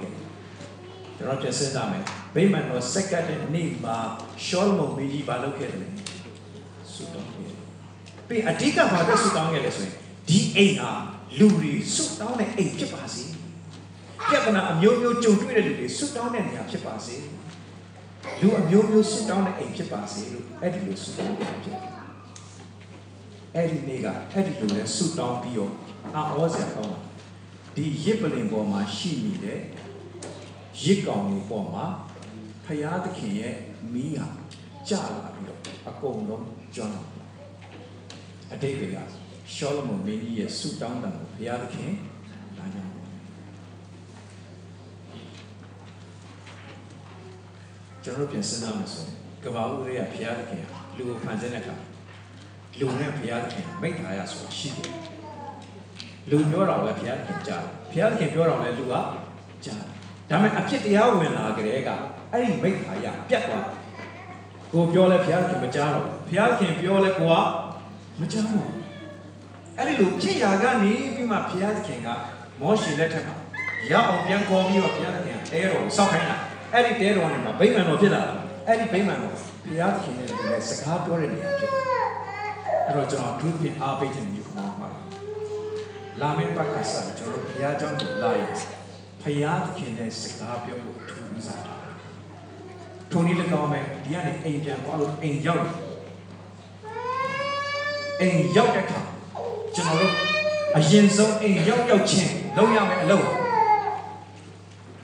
[1.21, 2.03] ကျွန်တော်ပြန်စဉ်းစားမယ်
[2.35, 3.97] ဗိမာန်တော်စက္ကန့်တဲ့နေ့မှာ
[4.45, 5.91] ရှောလမုန်မင်းကြီးဘာလုပ်ခဲ့တယ်
[6.93, 7.57] ဆုတောင်းခဲ့တယ်
[8.27, 9.93] ပြီးအဓိကဘာအတွက်ဆုတောင်းခဲ့လဲဆိုရင်
[10.29, 10.91] ဒီအိမ်ဟာ
[11.39, 13.23] လူတွေဆုတောင်းတဲ့အိမ်ဖြစ်ပါစေ
[14.29, 17.15] ပြဿနာအမျိုးမျိုးကြုံတွေ့တဲ့လူတွေဆုတောင်းတဲ့နေရာဖြစ်ပါစေ
[18.41, 21.77] လူအမျိုးမျိုးဆုတောင်းတဲ့အိမ်ဖြစ်ပါစေလို့အဲ့ဒီလိုဆုတောင်းခဲ့ဖြစ်
[23.55, 25.73] အဲ့ဒီနေ့ကအဲ့ဒီလိုလဲဆုတောင်းပြီးတော့
[26.15, 26.97] အာဩဇာကောင်း
[27.75, 29.59] ဒီရစ်ပလင်ပေါ်မှာရှိနေတဲ့
[30.83, 31.85] ရစ်ကောင်တွေပေါ်မှာ
[32.65, 33.55] ဖယားသခင်ရဲ့
[33.93, 34.27] မီးဟာ
[34.89, 35.59] ကျလာပြီးတော့
[35.89, 37.03] အကုန်လုံးကျွမ်းလာ
[38.53, 38.95] အတိတ်က
[39.53, 41.91] ရှောလမုန်မင်းကြီးရဲ့ဆုတောင်းတယ်ကိုဘုရားသခင်
[42.57, 42.87] လာကြတယ်
[48.03, 50.63] ကျွန်တော်ပြန်စဉ်းစားမယ်ဆိုရင်ကဘာဦးရေကဘုရားသခင်
[50.97, 51.75] လူကိုဖန်ဆင်းတဲ့အခါ
[52.79, 54.89] လူနဲ့ဘုရားသခင်မိတ်ထားရဆိုတာရှိတယ်
[56.29, 58.95] လူပြောတာလည်းဘုရားသခင်ကြားတယ်ဘုရားသခင်ပြောတာလည်းလူက
[59.65, 60.00] ကြားတယ်
[60.31, 61.89] ဒါပေမဲ့အဖြစ်တရားဝင်လာကြတဲ့က
[62.31, 63.65] အဲ့ဒီမိတ်ထားရပြတ်သွား
[64.73, 67.35] ကိုပြောလဲဘုရားသခင်မကြားတော့ဘုရားသခင်ပြောလဲကိုက
[68.19, 68.69] မကြားတော့
[69.77, 72.07] အဲ့ဒီလိုဖြစ်ရာကနေပြီးမှဘုရားသခင်က
[72.59, 73.35] မောရှေလက်ထက်မှာ
[73.91, 76.35] ရအောင်ပြန်ခေါ်ပြီးတော့ဘုရားသခင်တဲတော်ကိုစောက်ခိုင်းတာ
[76.73, 78.33] အဲ့ဒီတဲတော်နဲ့မှာဗိမာန်တော်ဖြစ်လာတာ
[78.67, 79.33] အဲ့ဒီဗိမာန်တော်
[79.67, 81.83] ဘုရားသခင်နဲ့လည်းစကားပြောတဲ့နေရာဖြစ်တယ်
[82.85, 84.89] အဲ့တော့ကျွန်တော်ဒုတိယအားပေးခြင်းမျိုးခေါ်မှာ
[86.21, 88.51] လာမယ့်ပတ်ကစားကျွန်တော်ဘုရားကျောင်းကိုလာရင်
[89.23, 91.75] ဖယားသခင်နဲ့စကားပြောဖို့ထူးစားတာ
[93.11, 95.65] ထိုနည်း၎င်းပဲဒီကနေအိမ်ပြန်သွားလို့အိမ်ရောက်
[98.19, 99.01] အိမ်ရောက်တဲ့အခါ
[99.75, 100.13] ကျွန်တော်တို့
[100.77, 103.25] အရင်ဆုံးအိမ်ရောက်ရောက်ချင်းလုံးရမယ်အလုပ်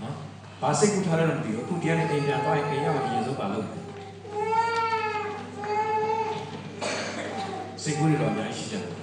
[0.02, 0.16] နော်
[0.62, 3.68] ဘာစိတ်ကူထားလဲတော့မသိဘူးအခုဒီကနေအိမ်ပြန်သွားရင်အိမ်ရောက်ရင်အရင်ဆုံးပါလုပ်
[7.84, 8.97] စိတ်ကူးရတော့အများကြီးရှိတယ်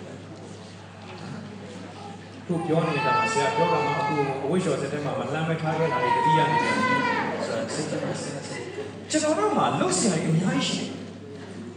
[2.47, 6.75] ခုပြောနေတာဆရာပြောတာမှအခုအဝိဇ္ဇောစက်ထဲမှာမလမ်းမထားခဲ့တာတွေတတိယနေတယ်
[7.47, 8.31] ဆိုတာစိတ်ကြပါစေ
[9.11, 10.91] ကျွန်တော်တို့မှာလှုပ်ရှားရအများကြီးရှိတယ်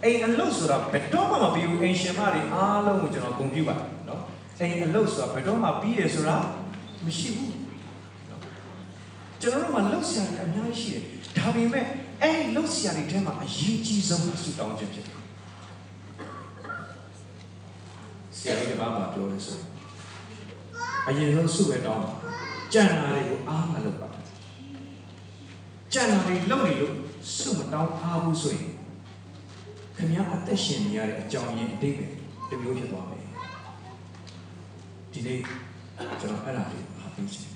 [0.04, 4.22] အိမ်အလုပ်ဆိုတာဘယ်တော့မှမပြီးဘူးအိမ်ရှင်မတွေအားလုံးကိုကျွန်တော်ဂုဏ်ပြုပါတယ်နော်
[4.60, 6.38] အိမ်အလုပ်ဆိုတာဘယ်တော့မှပြီးတယ်ဆိုတာ
[7.06, 7.54] မရှိဘူး
[8.30, 8.42] နော်
[9.42, 11.04] ကျွန်တော်တို့မှာလှုပ်ရှားရအများကြီးရှိတယ်
[11.38, 11.86] ဒါပေမဲ့
[12.22, 15.18] အဲ့ဒီလှုပ်ရှားတွေထဲမှာအရေးကြီးဆုံးကဆုတောင်းခြင်းဖြစ်တယ်
[18.38, 19.58] ဆရာကြီးကဘာမှပြောလို့ဆို
[21.08, 22.06] အရင်ဆုံးဆုပဲတောင်း
[22.74, 24.10] ကြံ့တာတွေကိုအားမလုပ်ပါ
[25.94, 26.94] ကြံ့တာတွေလုပ်နေလို့
[27.38, 28.72] ဆုမတောင်းအားဘူးဆိုရင်
[29.96, 32.06] ခင်ဗျားအသက်ရှင်နေရတဲ့အကြောင်းရင်းအတိတ်ပဲ
[32.50, 33.24] တမျိုးဖြစ်သွားမယ်
[35.12, 35.40] ဒီနေ့
[36.20, 37.54] ကျွန်တော်အဲ့ဒါလေးအားပေးချင်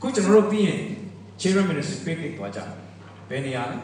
[0.00, 0.80] ခုကျွန်တော်တို့ပြီးရင်
[1.40, 2.60] Children Ministry Picnic သွားကြ
[3.28, 3.78] ဘယ်နေရာလဲ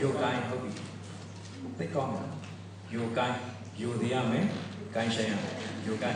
[0.00, 0.70] ယောဂိုင်းဟုတ်ပြီ
[1.78, 2.28] သိကောင်းတယ်
[2.94, 3.38] ယောဂိုင်း
[3.80, 4.46] ယောသေးရမယ်
[4.94, 5.32] ကိုင်းရှင်ရ
[5.86, 6.14] ယောဂအဲ့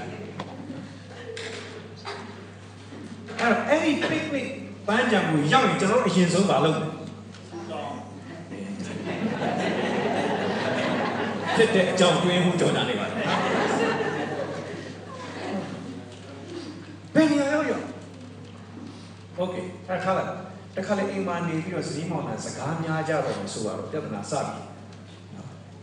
[3.69, 4.47] အဲ့ဒီ picnic
[4.87, 6.89] ပန်းကြံကိုရောက်ရင်ကျွန်တော်အရင်ဆုံးမလုပ်ဘူး
[11.57, 13.41] ဖြစ်တဲ့အကြောင်းတွင်းမှုကြောင့်တာနေပါလား
[17.15, 17.81] ဘယ်နေရာရောက်ရော
[19.41, 20.31] Okay ထားထားလိုက်
[20.77, 24.61] တခါလေအိမ်မှာနေပြီးတော့ဇီးမောင်လာစကားများကြတော့ဆိုတော့ပြဿနာစပြီ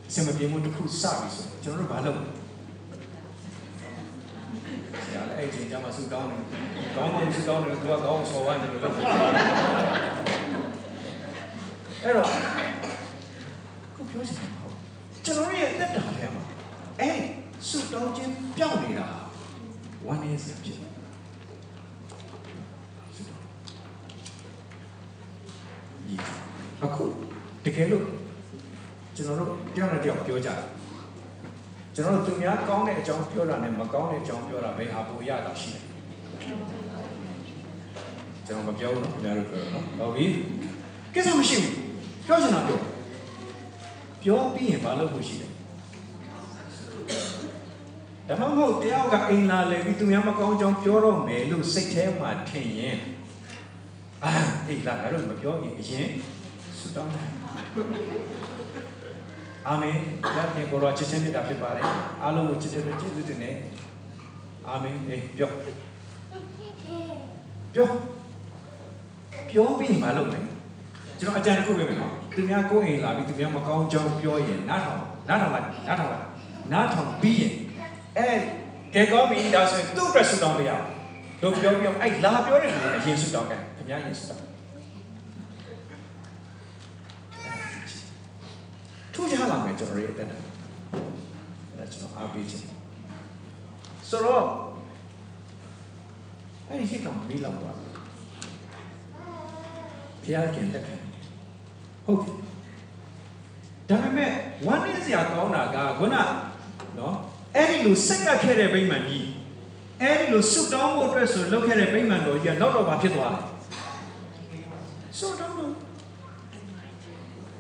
[0.08, 2.45] အဆင်မပြေမှုတစ်ခုစပြီဆိုတော့ကျွန်တော်တို့ဘာလုပ်လဲ
[5.46, 6.42] ရလဲအဲ့ဒီကြမှာစူတောင်းတယ်
[6.96, 9.06] ကောင်းကောင်းစူတောင်းတယ်သူကကောင်းဆော်ဝိုင်းတယ်လို့လုပ်တယ်
[12.04, 12.30] အဲ့တော့
[13.96, 14.76] ခုပြောချင်တာဟုတ်
[15.26, 16.44] ကျွန်တော်ရဲ့တက်တာထဲမှာ
[17.00, 17.20] အဲ့
[17.68, 19.08] စူတောင်းခြင်းပြောင်းနေတာ
[20.06, 20.92] ဝမ်းနည်းစရာဖြစ်တယ်
[26.84, 27.04] အခု
[27.66, 28.06] တကယ်လို့
[29.16, 30.75] ကျွန်တော်တို့တယောက်နဲ့တယောက်ပြောကြတယ်
[31.96, 35.80] ကျွန်တော်တို့သူများကောင်းတဲ့အကြောင်းပြောတာနဲ့မကောင်းတဲ့အကြောင်းပြောတာဘယ်ဟာပိုရတာရှိလဲ
[38.48, 40.26] ကျွန်တော်မပြောဘူးနော်ခင်ဗျားတို့ပြောနော်ဟုတ်ပြီ
[41.14, 41.74] ကိစ္စမရှိဘူး
[42.26, 42.80] ပြောချင်တာပြော
[44.24, 45.48] ပြောပြီးရင်ဘာလုပ်ဖို့ရှိလဲ
[48.28, 52.98] ဒါမှမဟုတ်တယောက်ကအိမ်လာလေပြီးသူများမကောင်းကြောင်းပြောတော့မယ်လို့စိတ်ထဲမှာထင်ရင်
[54.24, 54.32] အာ
[54.68, 56.08] အေးလာအဲ့လိုမပြောရင်အရင်
[56.78, 57.30] ဆုတောင်းတယ်
[59.68, 61.84] အာမင်ဘုရားခင်ကိုရောချစ်ချင်းမြတ်တာဖြစ်ပါတယ်
[62.24, 63.56] အားလုံးကိုချစ်တဲ့ကျေးဇူးတင်တယ်
[64.68, 65.50] အာမင်အေးပြော
[67.74, 67.88] ပြော
[69.50, 70.44] ပြောပြီးမှလုပ်မယ်
[71.20, 76.26] ကျွန်တော်အကြံတစ်ခုပေးမယ်နော်သူများကိုယ်အိမ်လာပြီးသူများမကောင်းကြောင်းပြောရင်နားထောင်နားထောင်လိုက်နားထောင်လိုက်
[76.72, 77.54] နားထောင်ပြီးရင်
[78.18, 78.30] အဲ
[78.94, 80.86] ကဲကောင်းပြီဒါဆိုရင်သူ့အတွက်ဆုတောင်းပေးရအောင်
[81.42, 84.44] တို့ပြောပြောအဲ့လာပြောတဲ့လူကအရင်ဆုတောင်းကြခင်ဗျားရင်ဆုတောင်း
[89.16, 90.38] ထူးခြားလာမယ်ကျွန်တော်ရဲ့အသက်တာ
[91.76, 92.64] အဲ့ကျွန်တော်အားပေးခြင်း
[94.10, 94.46] ဆိုတော့
[96.68, 97.92] အဲ့ဒီရှိတော့မီးလောင်သွားတယ်
[100.24, 100.96] ဘုရားခင်လက်ခံ
[102.06, 102.32] ဟုတ်ပြီ
[103.90, 104.32] ဒါပေမဲ့
[104.66, 106.16] ဝမ်းနည်းစရာကောင်းတာကခုန
[106.98, 107.16] နော်
[107.56, 109.28] အဲ့ဒီလိုစိတ်ကပ်ခဲ့တဲ့ဗိမာန်ကြီး
[110.02, 113.42] အဲ့ဒီလိုဆုတောင်းဖို့အတွက်ဆိုလုပ်ခဲ့တဲ့ဗိမာန်တော်ကြီးကနောက်တော့ဘာဖြစ်သွားလဲ
[115.18, 115.74] ဆုတောင်းလို့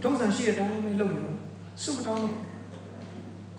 [0.03, 1.34] တုံးစံရှိတဲ့အတိုင်းပဲလုပ်နေလို့
[1.81, 2.35] ဆုမတောင်းလို့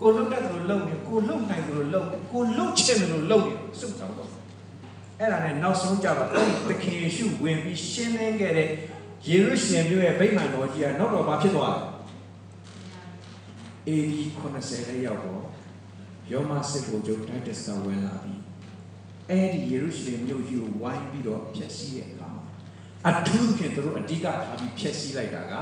[0.01, 4.29] ကိုလုံတတ်တယ်လို့လုပ်နေကိုလုံနိုင်တယ်လို့လုပ်ကိုလုံချင်တယ်လို့လုပ်နေဆုမတောင်းတော့
[5.19, 8.69] အဲ့ဒါနဲ့နောက်ဆုံးကြတော့အဲ့ဒီသခင်ယေရှုဝင်ပြီးရှင်းလင်းခဲ့တဲ့
[9.27, 11.81] ယေရုရှလင်မြို့ရဲ့ဗိမာန်တော်ကြီးကနောက်တော့ဘာဖြစ်သွားလဲ
[13.87, 14.21] အေဒီ
[14.57, 15.41] 90လေးရောက်တော့
[16.31, 18.41] ယောမစစ်ကိုကျုပ်တိုက်တစကဝင်လာပြီး
[19.29, 22.43] အဲ့ဒီယေရုရှလင်မြို့ကြီးကိုဝိုင်းပြီးတော့ဖျက်ဆီးတဲ့အခါမှာ
[23.07, 25.53] အထူးဖြင့်သူတို့အဓိကထားပြီးဖျက်ဆီးလိုက်တာက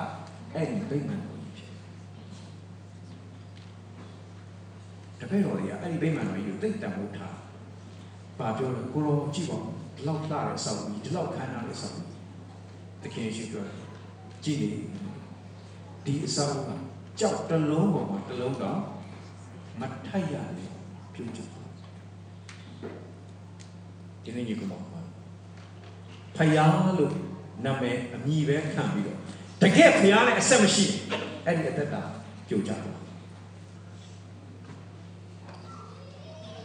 [0.54, 1.72] အဲ့ဒီဗိမာန်တော်ကြီးဖြစ်
[5.15, 7.36] တ ပည့်တော်တွေကအဲ့ဒီဗိမာန်တော်ကြီးကိုတိတ်တံမိုးထား
[8.40, 9.58] ပါပြောလို့ကိုရောကြည့်ပါ
[9.96, 12.10] ဒီလောက်လာတဲ့ဆောက်ပြီးဒီလောက်ခမ်းနားတဲ့ဆောက်ပြီး
[13.04, 13.78] တခင်ရှိပြောတယ်
[14.44, 14.72] ကြည့်နေ
[16.06, 16.70] ဒီအဆောက်က
[17.20, 18.80] ကြောက်တလုံးပေါ်မှာတလုံးတော့
[19.80, 20.72] မထိုက်ရတယ်
[21.14, 21.50] ပြုတ်ကြည့်
[24.24, 25.02] ဒီနေ့ညီကောင်ပါ
[26.38, 27.14] ဖယားလို့
[27.66, 29.20] နာမည်အမည်ပဲခံပြီးတော့
[29.62, 30.86] တကယ်ဖယားနဲ့အဆက်မရှိ
[31.46, 32.02] အဲ့ဒီအသက်တာ
[32.48, 32.95] ပြုတ်ကြတယ်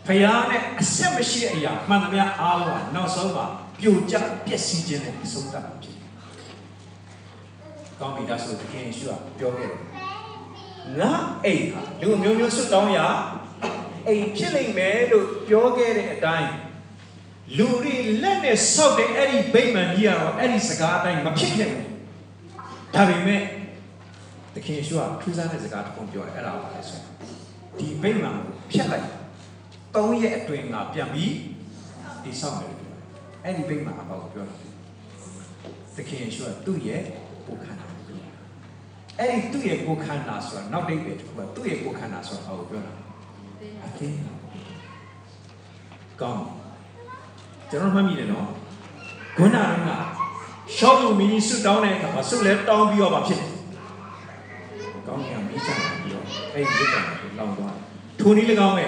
[0.07, 3.47] ဖယားနဲ့အဆက်မရှိတဲ့အရာမှန်သမျှအားလုံးကနောက်ဆုံးမှာ
[3.79, 4.15] ပြိုကျ
[4.47, 6.09] ပျက်စီးခြင်းနဲ့အဆုံးသတ်မှာဖြစ်တယ်။
[8.01, 9.81] ကောင်းပြီဒါဆိုသခင်ယေရှုကပြောခဲ့တယ်။
[10.99, 11.13] ငါ
[11.45, 12.99] အိမ်ဟာလူမျိုးမျိုးဆွတောင်းရ
[14.07, 16.51] အိမ်ဖြစ်လိမ့်မယ်လို့ပြောခဲ့တဲ့အတိုင်း
[17.59, 21.87] လူတွေလက်နဲ့ဆောက်တဲ့အဲ့ဒီဗိမာန်ကြီးကတော့အဲ့ဒီစကားအတိုင်းမဖြစ်ခဲ့ဘူး။
[22.95, 23.43] ဒါပေမဲ့
[24.55, 27.07] သခင်ယေရှုကထူးဆန်းတဲ့စကားတစ်ခုပြောတယ်အဲ့ဒါပါလဲဆိုရင်
[27.79, 29.20] ဒီဗိမာန်ကိုဖျက်လိုက်
[29.95, 31.35] သုံးရက်အတွင်းကပြန်ပြီး
[32.25, 33.03] တည်ဆောက်မယ်လို့ပြောတယ်
[33.45, 34.55] အဲ့ဒီဗိမာန်အပေါ့ကိုပြောတာ
[35.97, 37.03] သခင်ယေရှုကသူ့ရဲ့
[37.47, 38.31] ကိုယ်ခန္ဓာကိုပြောတာ
[39.19, 42.93] အဲ့ဒီသူ့ရဲ့ကိုယ်ခန္ဓာဆိုတာနောက်တိတ်ပဲတစ်ခုကသူ့ရဲ့ကိုယ်ခန္ဓာဆိုတာဘာကိုပြောတာ
[43.85, 44.19] အသင်း
[46.21, 46.45] ကောင်း
[47.71, 48.47] ကျွန်တော်မှတ်မိတယ်နော်
[49.37, 49.91] ခုနက
[50.77, 53.51] ရှောက်လို့မင်းကြီးဆွတောင်းတဲ့အခါမှာဆွလဲတောင်းပြီးတော့မှဖြစ်တယ်
[55.07, 56.25] ကောင်းကင်ကမိချပြီးတော့
[56.55, 57.07] အဲ့ဒီလက်ကောင်
[57.39, 57.77] လောင်သွား
[58.21, 58.87] ထိုနည်း၎င်းပဲ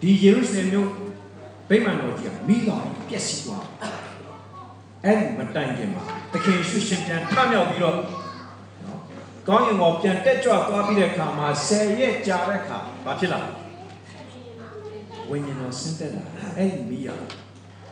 [0.00, 0.88] ဒီယေရုရှလင်မြို့
[1.68, 3.64] ဗိမာန်တော်ကြီးကမိတော်ပျက်စီးသွား
[5.04, 9.00] အဲ့ဒီမတိုင်ခင်မှာသခင်ရှုရှင်ပြန်ထမြောက်ပြီးတော့နော်
[9.48, 13.40] ကောင်းကင်ကပြန်တက်ကြွသွားပြီးတဲ့အခါမှာဆယ်ရက်ကြာတဲ့အခါဘာဖြစ်လာ
[15.28, 16.24] ဝိညာဉ်တော်ဆင်းသက်လာ
[16.56, 17.08] အဲ့ဒီမိရ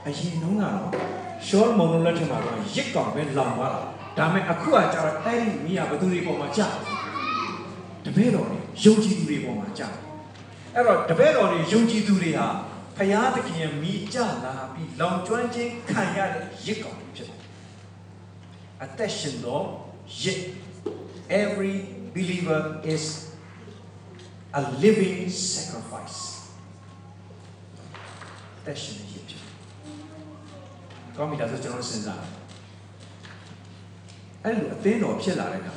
[0.06, 0.90] အရင်တုန်းကတော့
[1.46, 3.80] ရှောလမုန်တို့လက်ထက်မှာတော့ရစ်ကောင်ပဲလောင်သွားတာ
[4.18, 6.68] ဒါပေမဲ့အခုကကျတော့အဲ့ဒီမိရဘသူတွေပေါ်မှာကြာ
[8.04, 9.88] တပည့်တော်တွေယုံကြည်သူတွေပေါ်မှာကြာ
[10.78, 12.46] အဲ့တော့တပည့်တော်တွေယုံကြည်သူတွေဟာ
[12.96, 17.38] ဖယားသခင်ရဲ့မိကြလာပြီးလောင်ကျွမ်းခြင်းခံရတဲ့ရစ်ကောင်တွေဖြစ်တယ်
[18.82, 19.64] အသက်ရှင်တော့
[20.22, 20.40] ရစ်
[21.42, 21.76] every
[22.14, 22.60] believer
[22.94, 23.04] is
[24.60, 25.20] a living
[25.52, 26.20] sacrifice
[28.64, 29.42] တက်ရှင်ရစ်ဖြစ်
[31.16, 32.22] ကောင်းပြီဒါဆိုကျွန်တော်စဉ်းစား
[34.42, 35.74] အဲ့လိုအသင်းတော်ဖြစ်လာတဲ့အခါ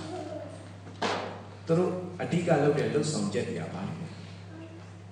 [1.68, 4.11] သူတို့အဓိကလုပ်တဲ့လှုပ်ဆောင်ချက်တွေကဘာလဲ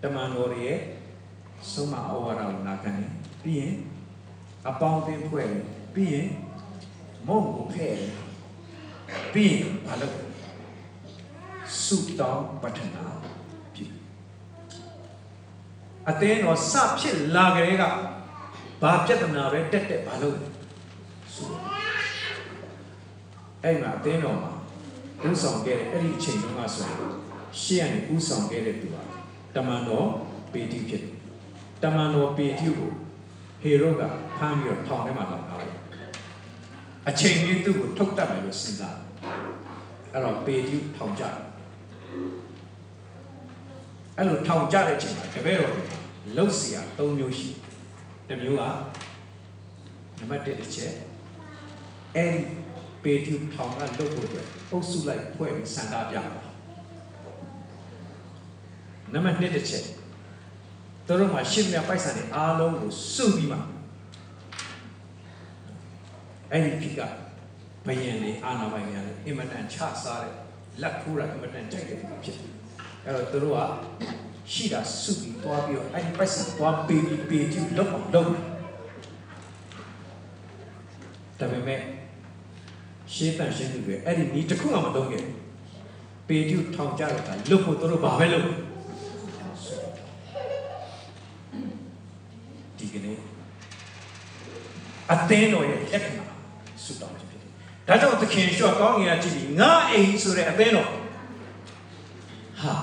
[0.03, 0.79] တမန်တော်တွေရဲ့
[1.71, 3.11] ဆုံးမဩဝါဒကိုနာခံတယ်
[3.43, 3.73] ပြီးရင်
[4.69, 6.27] အပေါင်းအသင်းဖွဲ့တယ်ပြီးရင်
[7.27, 8.11] မုံကိုဖဲ့တယ်
[9.33, 10.25] ပြီးရင်ဘာလုပ်လဲ
[11.83, 13.05] ဆုတောင်းပတ္ထနာ
[13.73, 13.85] ပြု
[16.09, 17.83] အသင်းတော်စဖြစ်လာကြတဲ့က
[18.81, 20.47] ဘာပြဿနာပဲတက်တက်ဘာလုပ်လဲ
[21.33, 21.43] ဆု
[23.63, 24.51] အဲ့မှာအသင်းတော်မှာ
[25.29, 27.11] ဥဆောင်ခဲ့တဲ့အဲ့ဒီအချိန်တုန်းကဆိုရင်
[27.61, 29.18] ရှေ့ကနေဥဆောင်ခဲ့တဲ့သူက
[29.54, 30.08] တမန်တော်
[30.52, 31.14] ပေတိဖြစ်တယ်
[31.82, 32.90] တမန်တော်ပေတိကို
[33.62, 34.02] ဟေရုက
[34.36, 35.74] ဖမ်းပြီးတော့ထောင်ထဲမှာလောက်ထားတယ်
[37.08, 38.98] အချိန်ကြီးသူ့ကိုထုတ်တတ်မယ်လို့စဉ်းစား
[40.12, 41.36] အဲ့တော့ပေတိထောင်ကြတယ်
[44.18, 45.84] အဲ့လိုထောင်ကြတဲ့အချိန်မှာတပည့်တော်တွေ
[46.36, 47.50] လှုပ်เสีย၃မျိုးရှိ
[48.28, 48.62] တစ်မျိုးက
[50.18, 50.92] နံပါတ်1တစ်ချက်
[52.16, 52.40] အဲ့ဒီ
[53.02, 56.47] ပေတိထောင်ကလှုပ်ဖို့အတွက်အုပ်စုလိုက်ဖွဲ့ပြီးစံတာပြတာ
[59.13, 59.83] နံပါတ်2တစ်ချက်
[61.07, 63.57] သူတို့မှာရှင်းမြပိုက်ဆံတွေအားလုံးကိုစုပြီးမှ
[66.51, 67.01] အဲ့ဒီဖြစ်က
[67.87, 70.33] ဘယင်လေးအာနာပိုင်များလည်းအင်မတန်ချစားတဲ့
[70.81, 72.51] လက်ခိုးတာအင်မတန်ကြိုက်တဲ့ဖြစ်တယ်
[73.05, 73.59] အဲ့တော့သူတို့က
[74.53, 78.43] ရှိတာစုပြီးသွားပြီးတော့အဲ့ဒီပိုက်ဆံသွားပေးပြီးပေးကြည့်လောက်အောင်လုပ်တယ်
[81.39, 81.81] ဒါပေမဲ့
[83.13, 85.37] ရှင်းတန်ရှင်းသူတွေအဲ့ဒီနီးတစ်ခုမှမသုံးခဲ့ဘူး
[86.27, 88.45] ပေကျူထောင်ကြတဲ့အခါလွတ်ဖို့သူတို့ဘာပဲလုပ်
[92.77, 93.17] ဒီကနေ့
[95.13, 96.25] အသင်းတော်ရဲ့လက္ခဏာ
[96.83, 97.51] ဆုတောင်းခြင်းဖြစ်တယ်။
[97.87, 100.89] ဒါကြောင့်သခင်ရှော့ကောင်းငင်ကကြည့်ပြီးငါအိမ်ဆိုတဲ့အသင်းတော်
[102.61, 102.73] ဟာ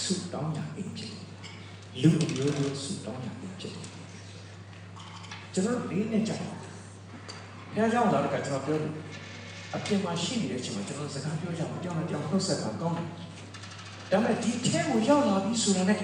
[0.00, 1.24] ဆုတောင်းကြအိမ်ဖြစ်တယ်။
[2.02, 3.86] လူမျိုးမျိုးဆုတောင်းကြအိမ်ဖြစ်တယ်။
[5.52, 6.42] ကျွန်တော်လေးနဲ့ကြောက်။
[7.74, 8.92] အဲကြောင့်လာတော့ကျွန်တော်ပြောတယ်
[9.74, 13.08] အပြင်မှာရှိနေတဲ့အချိန်မှာကျွန်တော်စကားပြောကြအောင်ကြောင်းနဲ့ကြောင်းနှုတ်ဆက်တာကောင်းတယ်။
[14.10, 15.98] ဒါပေမဲ့ဒီထဲကိုရောက်လာပြီဆိုတာနဲ့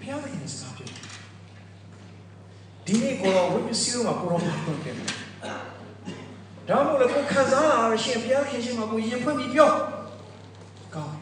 [0.00, 0.88] ဖျားတဲ့စကားပြော
[2.86, 4.94] ဒီနေ့ကိုတော့ဝိပ္ပစီရောမှာကိုတော့ဘာလုပ်တယ်။
[6.68, 9.70] ဒါမှမဟုတ်ကိုခံစားလာရှင်ဖျားခင်ရှင်မှာကိုရင်ဖွင့်ပြီးပြော
[10.94, 11.14] ကောင်း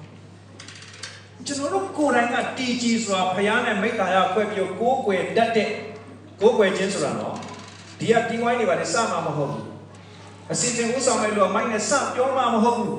[1.46, 5.70] ကျွန်တော်တို့ကိုယ်တိုင်ကတီဂျီဆိုတာဖျားနဲ့မိတ္တာရခွဲပြီးကိုးကွယ်တတ်တဲ့
[6.40, 7.36] ကိုးကွယ်ခြင်းဆိုတာနော်
[7.98, 9.64] ဒီကတီဝိုင်းတွေပါလေစမှာမဟုတ်ဘူး
[10.52, 12.98] အစီအစဉ်ဥဆောင်မဲ့လို့မိုင်းနဲ့စပြောမှမဟုတ်ဘူး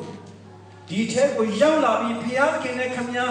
[0.90, 3.26] ဒီထဲကိုရောက်လာပြီးဖျားခင်နဲ့ခမညာ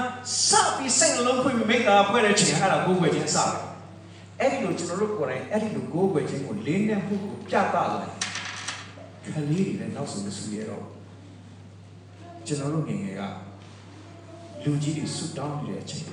[0.49, 3.74] စပြီးစိတ်လုံးဖွင့်ပြီးမိတ္တာဖွဲ့တဲ့ချိန်အဲ့ဒါကိုးကွယ်ခြင်းစတယ်
[4.41, 8.13] အဲ့ဒီလိုကျွန်တော်တို့ကိုယ်တိုင်အဲ့ဒီလိုကိုးကွယ်ခြင်းကိုလေးနက်မှုကိုပြသလိုက်
[9.25, 10.85] ခလေးတွေလည်းနောက်ဆုံးမဆူရတော့
[12.47, 13.23] ကျွန်တော်တို့ငယ်ငယ်က
[14.65, 16.05] လူကြီးတွေဆူတောင်းနေတဲ့အချိန်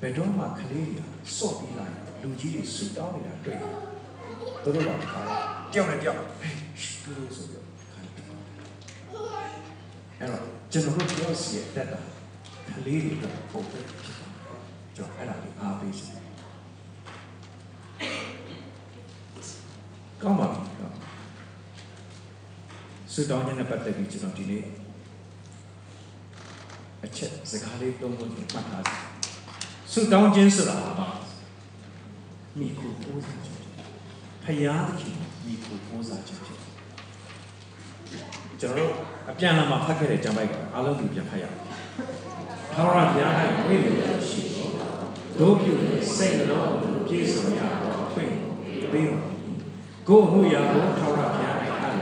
[0.00, 1.86] ဘယ်တော့မှခလေးတွေကစော့ပြီးလာ
[2.22, 3.72] လူကြီးတွေဆူတောင်းနေတာတွေ့တယ်
[4.62, 5.20] သူတို့ကခါ
[5.72, 6.18] ကြောက်နေကြောက်
[7.02, 7.62] သူတို့ဆိုပြော
[10.20, 12.00] အဲ့တော့ကျွန်တော်တို့ပြောစီရတက်တာ
[12.86, 14.07] လေးတွေအတွက်ပုံပဲဖြစ်တယ်
[14.98, 16.24] ကျွန်တော်အဲ့ဒါလေးအားပေးချင်တယ်
[20.22, 20.60] ကောင်းပါပြီ
[23.12, 24.64] ဆုတောင်းခြင်းနဲ့ပတ်သက်ပြီးကျွန်တော်ဒီနေ့
[27.04, 28.98] အချက်စကားလေးသုံးခုမှတ်ထားတယ်
[29.92, 31.08] ဆုတောင်းခြင်းဆိုတာပါ
[32.58, 33.60] မိကိုပိုးစားခြင်း
[34.44, 36.58] ဖယားခင်မိကိုပိုးစားခြင်းဖြစ်
[38.60, 38.92] ကျွန်တော်တို့
[39.30, 41.58] အပြန်လာမှာဖတ်ခဲ့တဲ့ကျမ်းပိုက်ကအားလုံးကိုပြန်ဖတ်ရအောင်
[42.74, 43.32] ထာဝရဘုရား၌
[43.66, 44.57] ဝိညာဉ်ရှိတော်
[45.38, 45.74] ဒုပြု
[46.16, 46.70] စိတ်တော်
[47.06, 48.32] ပြည့်စုံရတော်ဖွင့်
[48.92, 49.20] ပေးပါ
[50.08, 51.96] ကိုမှုရာကိုထာဝရဘုရား၌အပ်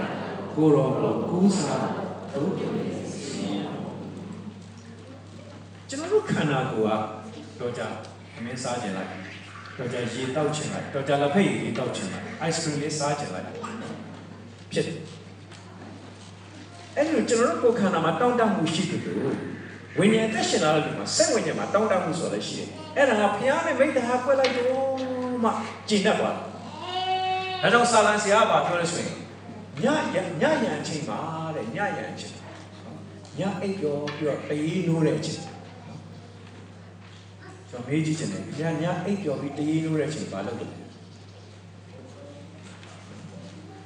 [0.55, 1.87] ကိုတော်ကိုကူးစား
[2.35, 2.69] ဒုပြု
[5.89, 7.83] ကျွန်တော်တို့ခန္ဓာကိုယ်ကတော့ကြ
[8.37, 9.11] အမင်းစားကြလိုက်
[9.77, 13.47] တော့ကြရေတောက်ချင်လိုက်တော့ကြလက်ဖက်ရေတောက်ချင်လိုက် ice cream လေးစားချင်လိုက်
[14.73, 14.97] ဖြစ်တယ်
[16.97, 19.37] အဲ့လိုကျွန်တော်တို့ကိုယ်ခန္ဓာမှာတောင့်တမှုရှိတယ်လို့
[19.99, 24.73] ဝိညာဉ်သက်ရှင်လာတဲ့လူမှာစိတ်ဝိညာဉ်မှာတောင့်တမှုဆိုလည်းရှိတယ်အဲ့ဒါကဘုရားနဲ့မိတ္တဟာခွဲလိုက်တော့
[25.45, 25.51] မှ
[25.89, 26.37] ကျင့်တတ်သွား
[27.63, 29.15] တယ်ဒါကြောင့်ဆာလံဆရာကပြောလို့ဆိုရင်
[29.83, 31.19] ညညညရန်ချိန်မှာ
[31.57, 32.35] တဲ့ညရန်ချိန်
[33.39, 35.41] ညအိပ်ရောပြီးတော့အေးနိုးတဲ့အချိန်
[37.71, 40.67] ကျွန်တော်မေးကြည့်ချင်တယ်ညညအိပ်ရောပြီးအေးနိုးတဲ့အချိန်ဘာလုပ်လဲ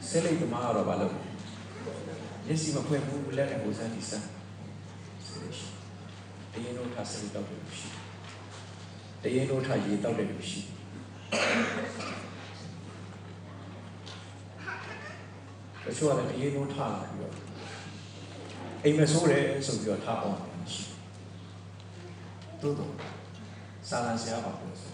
[0.09, 1.19] ဆဲလိတ်သမားကတော့ဘာလုပ်လဲ
[2.47, 4.27] မျက်စိမဖွင့်ဘူးလက်နဲ့ဟိုစမ်းဒီစမ်း
[6.53, 7.89] တရင်တို့ထားစိတ်တောက်တယ်လို့ရှိ
[9.23, 10.61] တရင်တို့ထားရေတောက်တယ်လို့ရှိ
[15.85, 17.35] တချို့ကလည်းတရင်တို့ထားလာပြီးတော့
[18.85, 20.37] အိမ်မဆိုးတယ်ဆိုပြီးတော့ထားအောင်
[20.73, 20.85] ရှိ
[22.63, 22.93] တို့တော့
[23.89, 24.93] စာလန်ဆရာပါပြောဆို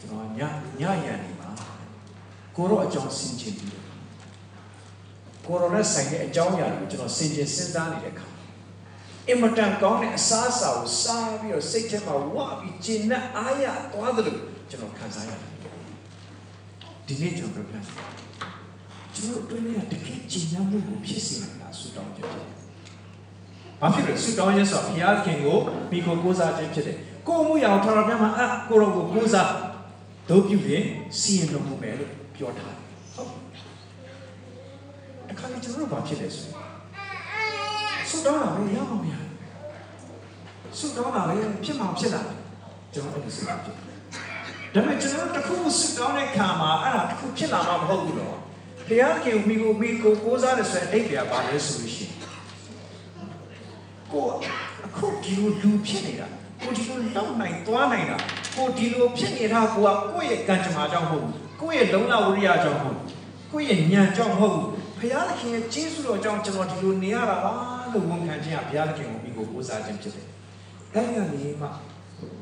[0.00, 0.40] ကျွန်တော်ည
[0.80, 1.48] ညရန်နေမှာ
[2.56, 3.72] ကိုရောအကြောင်းဆင်ခြင်ပြီး
[5.46, 8.29] ကိုရိုနာဆိုင်တဲ့အကြောင်းအရာကိုကျွန်တော်စင်ကြင်စဉ်းစားနေတဲ့အခါ
[9.30, 14.36] အင်မတန်ကောင်းတဲ့အစားအစာကိုစားပြီးတော့စိတ်ထဲမှာဝပြီးကျဉ်နဲ့အားရသွားသလို
[14.70, 15.50] ကျွန်တော်ခံစားရတယ်
[17.06, 18.10] ဒီနေ့ကျွန်တော်ပြောပြမယ်
[19.14, 22.46] ကျွန်တော်တွင်းနေတာတကယ်ကျဉ်းမှုကိုဖြစ်စေတာဆူတောင်းကြတယ်
[23.80, 25.58] ဘာဖြစ်လဲဆူတောင်းရဆိုဘုရားခင်ကို
[25.90, 26.96] မိကိုကိုးစားခြင်းဖြစ်တယ်
[27.28, 29.50] ကိုမှုရအောင်ထာဝရဘုရားမှာအကိုရောကိုကိုးစား
[30.28, 30.84] ဒုပြုရင်
[31.20, 33.30] စီရင်လို့မပဲလို့ပြောထားတယ်ဟုတ်
[35.30, 36.50] အခါကျကျွန်တော်ဘာဖြစ်လဲဆို
[38.10, 39.19] ဆူတောင်းတာမရအောင်မရ
[40.78, 42.22] ဆုတောင်းတာပဲဖြစ်မှာဖြစ်လာ
[42.92, 43.82] ကျွန်တော်အဲ့ဒီစိတ်ဖြစ်ဒါ
[44.74, 48.36] ပေမဲ့ကျွန်တော်တို့တစ်ခုဆုတောင်းတဲ့ခါမှာအဲ့ဒါတစ်ခုဖြစ်လာမှာမဟုတ်ဘူးတော့
[48.86, 52.14] ဘုရားခင်မိကိုမိကိုကိုးစားတယ်ဆိုရင်အိပ်ပြပါလဲဆိုလို့ရှိရင်
[54.12, 54.24] ကို
[54.86, 56.26] အခုဒီလိုလူဖြစ်နေတာ
[56.62, 58.16] ကိုဒီလိုလောက်နိုင်သွားနိုင်တာ
[58.56, 63.08] ကိုဒီလိုဖြစ်နေတာကိုကကိုယ့်ရဲ့ကံကြမ္မာကြောင့်မဟုတ်ဘူးကိုယ့်ရဲ့လုံလဝရိယကြောင့်မဟုတ်ဘူး
[63.52, 67.52] ကိုယ့်ရဲ့ဉာဏ်ကြောင့်မဟုတ်ဘူးဘုရားသခင်ရဲ့ကျေးဇူးတော်ကြောင့်ကျွန်တော်ဒီလိုနေရတာပါ
[67.92, 70.26] လို့ဝန်ခံခြင်းကဘုရားသခင်ကိုမိကိုကိုးစားခြင်းဖြစ်တယ်။
[70.94, 71.68] အဲဒီကနေမှ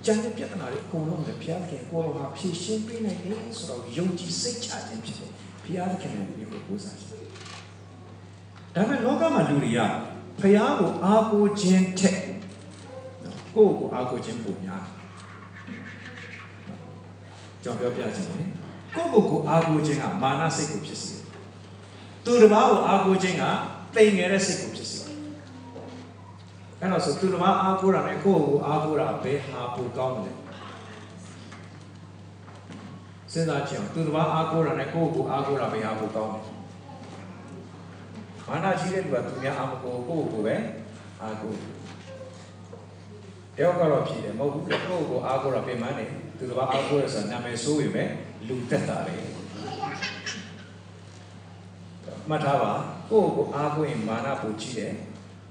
[0.05, 5.31] ကျန်တဲ့ပြဿနာတွေအကုန်လုံးလည်းဘုရားသခင်ကိုယ်တော်ဟာဖြေရှင်းပေးနိုင်တယ်ဆိုတော့ယုံကြည်စိတ်ချခြင်းဖြစ်တယ်။
[5.65, 7.25] ဘုရားသခင်ကိုမိကိုကိုးစားခြင်း။
[8.75, 9.81] ဒါပေမဲ့လောကမှာလူတွေက
[10.41, 12.21] ဘုရားကိုအားကိုးခြင်းထက်
[13.55, 14.85] ကိုယ့်ကိုအားကိုးခြင်းပုံများ
[17.63, 18.45] ကြောင်ပြောပြခြင်းလေ
[18.95, 21.23] ကိုယ့်ကိုယ်ကိုအားကိုးခြင်းကမာနစိတ်ကိုဖြစ်စေတယ်။
[22.25, 23.45] သူတစ်ပါးကိုအားကိုးခြင်းက
[23.97, 24.88] တိမ်ငယ်တဲ့စိတ်ကိုဖြစ်စေတယ်။
[26.81, 30.33] အဲ့တော့ဆိုသူတစ်ပါးအားကိုးတာနဲ့ကိုယ့်ကိုအားကိုးတာဘယ်ဟာပိုကောင်းလဲ။
[33.33, 36.41] စဉ်းစားကြည့်အောင်သူတစ်ပါးအားကိုးတာနဲ့ကိုယ့်ကိုအားကိုးတာဘယ်ဟာပိုကောင်းလဲ။
[38.49, 40.57] မာနရှိတဲ့လူကသူများအားမကိုးကိုယ့်ကိုပဲ
[41.23, 48.09] အားကိုးတယောက်ကတော့ဖြစ်တယ်မဟုတ်ဘူးကိုယ့်ကိုအားကိုးတာပြင်မှန်းတယ်သူတစ်ပါးအားကိုးရဆိုနာမည်ဆိုးပေမဲ့
[48.49, 49.17] လူတက်တာလေ
[52.29, 52.73] မှတ်ထားပါ
[53.11, 54.93] ကိုယ့်ကိုအားကိုးရင်မာနပူကြည့်တယ်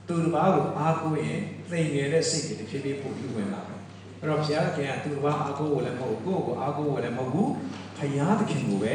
[0.08, 1.40] သူတစ်ပါးကိုအားကိုးရင်
[1.70, 3.80] သိငယ်တဲ့စိတ်တွေတစ်ဖြည်းဖြည်းပို့ပြီးဝင်လာတယ်
[4.20, 7.52] အဲ့တော့ဘုရားသခင်ကသူတစ်ပါးအားကိုးကိုလည်းမဟုတ်ဘူးကိုယ့်ကိုအားကိုးကိုလည်းမဟုတ်ဘူး
[7.98, 8.94] ဘုရားသခင်ကိုပဲ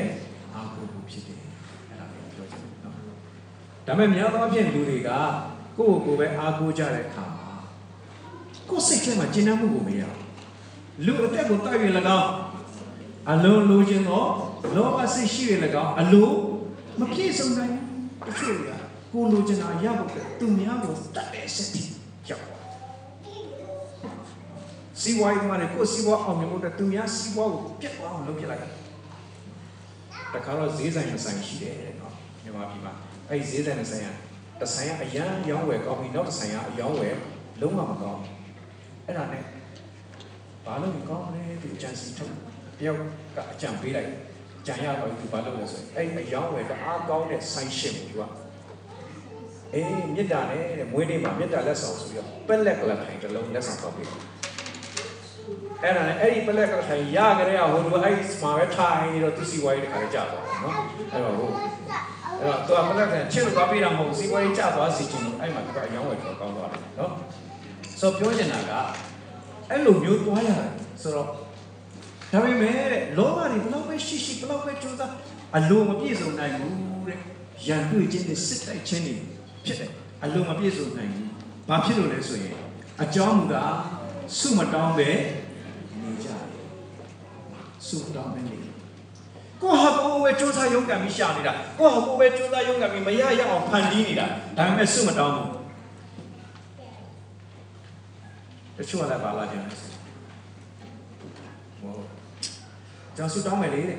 [0.54, 1.40] အားကိုးဖို့ဖြစ်တယ်
[1.88, 2.94] အဲ့ဒါကိုပြောချင်တယ်နော်
[3.86, 5.10] ဒါပေမဲ့များသောအားဖြင့်လူတွေက
[5.78, 7.50] ကိုယ့်ကိုယ်ပဲအားကိုးကြတဲ့အခါမှာ
[8.70, 10.22] ကိုယ်စိတ်ထဲမှာကျဉ်းနှံ့မှုကိုမရဘူး
[11.06, 11.84] လူအသက်ကိုတိုက်ရ၎
[12.18, 12.28] င်း
[13.30, 14.28] အလုံးလိုချင်တော့
[14.76, 16.30] လောဘစိတ်ရှိရ၎င်းအလို
[16.98, 17.74] မပြည့်စုံနိုင်
[18.24, 18.81] ဘူးတချို့က
[19.12, 21.88] ကိုလိုချင်တာရဖို့သူများကိုတတ်တဲ့စိတ်
[22.28, 22.64] ရောက်သွား
[25.00, 28.68] စီဝိုင်းမှာလည်းကိုစီဝါအောင်မြင်ဖို့သူများစီဝါကိုပြတ်သွားအောင်လုပ်ပြလိုက်တာ
[30.34, 32.92] တခါတော့ဈေးဆိုင်တစ်ဆိုင်ရှိတယ်နော်မြန်မာပြည်မှာ
[33.28, 34.08] အဲ့ဒီဈေးဆိုင်တစ်ဆိုင်က
[34.60, 37.16] တစ်ဆိုင်ကအရန်ရောင်းဝယ်ကောင်းပြီးနောက်တစ်ဆိုင်ကအရောင်းဝယ်
[37.60, 38.20] လုံးဝမကောင်း
[39.06, 39.42] အဲ့ဒါနဲ့
[40.66, 42.34] ဘာလို့မကောင်းလဲဒီအကြံစီထုတ်
[42.78, 42.98] တယောက်
[43.36, 44.10] ကအကြံပေးလိုက်
[44.66, 48.41] ကြံရတော့သူဘာလုပ်လဲဆိုရင်အဲ့အယောင်းဝယ်တအားကောင်းတဲ့ဆိုင်ရှင်ကိုသူက
[49.74, 54.18] အေးမေတ္တာနဲ့တဲ့မွေးနေ့မှာမေတ္တာလက်ဆောင်ဆိုပြီးတော့ပက်လက်ကလထိုင်တစ်လုံးလက်ဆောင်တော့ပေးတယ်
[55.82, 60.76] အဲ့ဒါနဲ့အဲ့ဒီပလက်ကထိုင်ရကြတဲ့ဟိုလိုအဲ့မှာပဲထိုင်နေတော့သူစီဝိုင်းတခါကြာသွားတယ်နော်
[61.12, 61.50] အဲ့တော့ဟို
[62.40, 67.12] အဲ့တော့သူကပလက်ကန်ချစ်လို့သွားပေးတာမဟုတ်စီဝိုင်းကြာသွားစီချင်လို့အဲ့မှာသူကအယောင်းဝယ်တော့ကောင်းသွားတယ်နော်
[68.00, 68.72] ဆိုပြောချင်တာက
[69.70, 70.70] အဲ့လိုမျိုးသွားရတယ်
[71.02, 71.26] ဆိုတော့
[72.32, 75.12] ဒါပေမဲ့တဲ့လောဘတွေဘလောက်ပဲရှိရှိဘလောက်ပဲကြိုးစား
[75.56, 76.76] အလိုမပြည့်စုံနိုင်ဘူး
[77.08, 77.18] တဲ့
[77.66, 79.14] ရန်တွေ့ခြင်းနဲ့စစ်တိုက်ခြင်းတွေ
[79.64, 79.90] ဖြစ်တယ်
[80.22, 81.28] အလိုမပြည့်စုံနိုင်ဘူး
[81.68, 82.56] ဘာဖြစ်လို့လဲဆိုရင်
[83.02, 83.54] အကြောင်းက
[84.38, 85.08] စုမတောင်းပဲ
[86.02, 86.44] နေကြတယ်
[87.86, 88.56] စုမတောင်းပဲနေ
[89.62, 95.48] ကိုဟာကိုပဲစူးစမ်းရုံးကန်ပြီးရှာနေတာကိုဟာကိုပဲစူးစမ်းရုံးကန်ပြီးမရရအောင်ဖန်တီးနေတာဒါပေမဲ့စုမတောင်းဘူး
[98.76, 99.64] တချို့ကလည်းပါလာကြတယ်
[101.80, 101.94] ဟော
[103.16, 103.98] ကျွန်တော်စုတောင်းမယ်လေတဲ့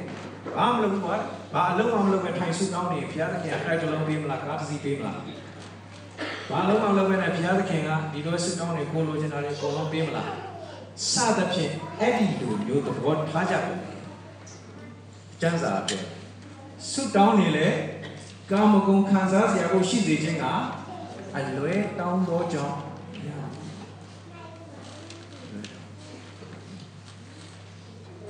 [0.57, 1.15] ဘာမလုပ်ဘူးကွာ
[1.53, 5.17] ဘာအလုံးမလုပ်မဲ့ထိုင်စုတောင်းနေဘုရားသခင်ကအဲ့တလုံးပေးမလားကားတစ်စီးပေးမလား
[6.49, 10.31] ဘာလုံးမလုပ်မဲ့ဘုရားသခင်ကဒီလိုစုတောင်းနေကိုလိုချင်တာတွေအကုန်လုံးပေးမလား
[11.11, 13.79] စသဖြင့်အဲ့ဒီလိုမျိုးသဘောထားကြတယ်
[15.41, 16.05] ကျမ်းစာအတွက်
[16.91, 17.67] ဆုတောင်းနေလေ
[18.51, 20.45] ကာမဂုဏ်ခံစားစရာကိုရှိစေခြင်းက
[21.35, 22.77] အလွဲတောင်းသောကြောင့်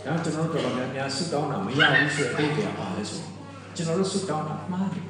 [0.05, 3.21] ဒါကျွန်တော်တို့တော်တော်များများဆုတောင်းတာမရဘူးဆိုတဲ့အတိတ်ကပါလဲဆို
[3.75, 5.05] ကျွန်တော်တို့ဆုတောင်းတာမှားတယ်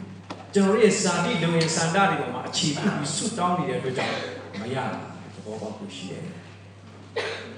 [0.54, 4.16] ကျွန်တော်တို့ရဲ့စာတိလုံရင်စန္ဒတွေပေါ်မှာအခြေပြုပြီးဆုတောင်းနေတဲ့အတွက်ကြောင့်
[4.62, 6.24] မရဘူးသဘောပေါက်လို့ရှိတယ်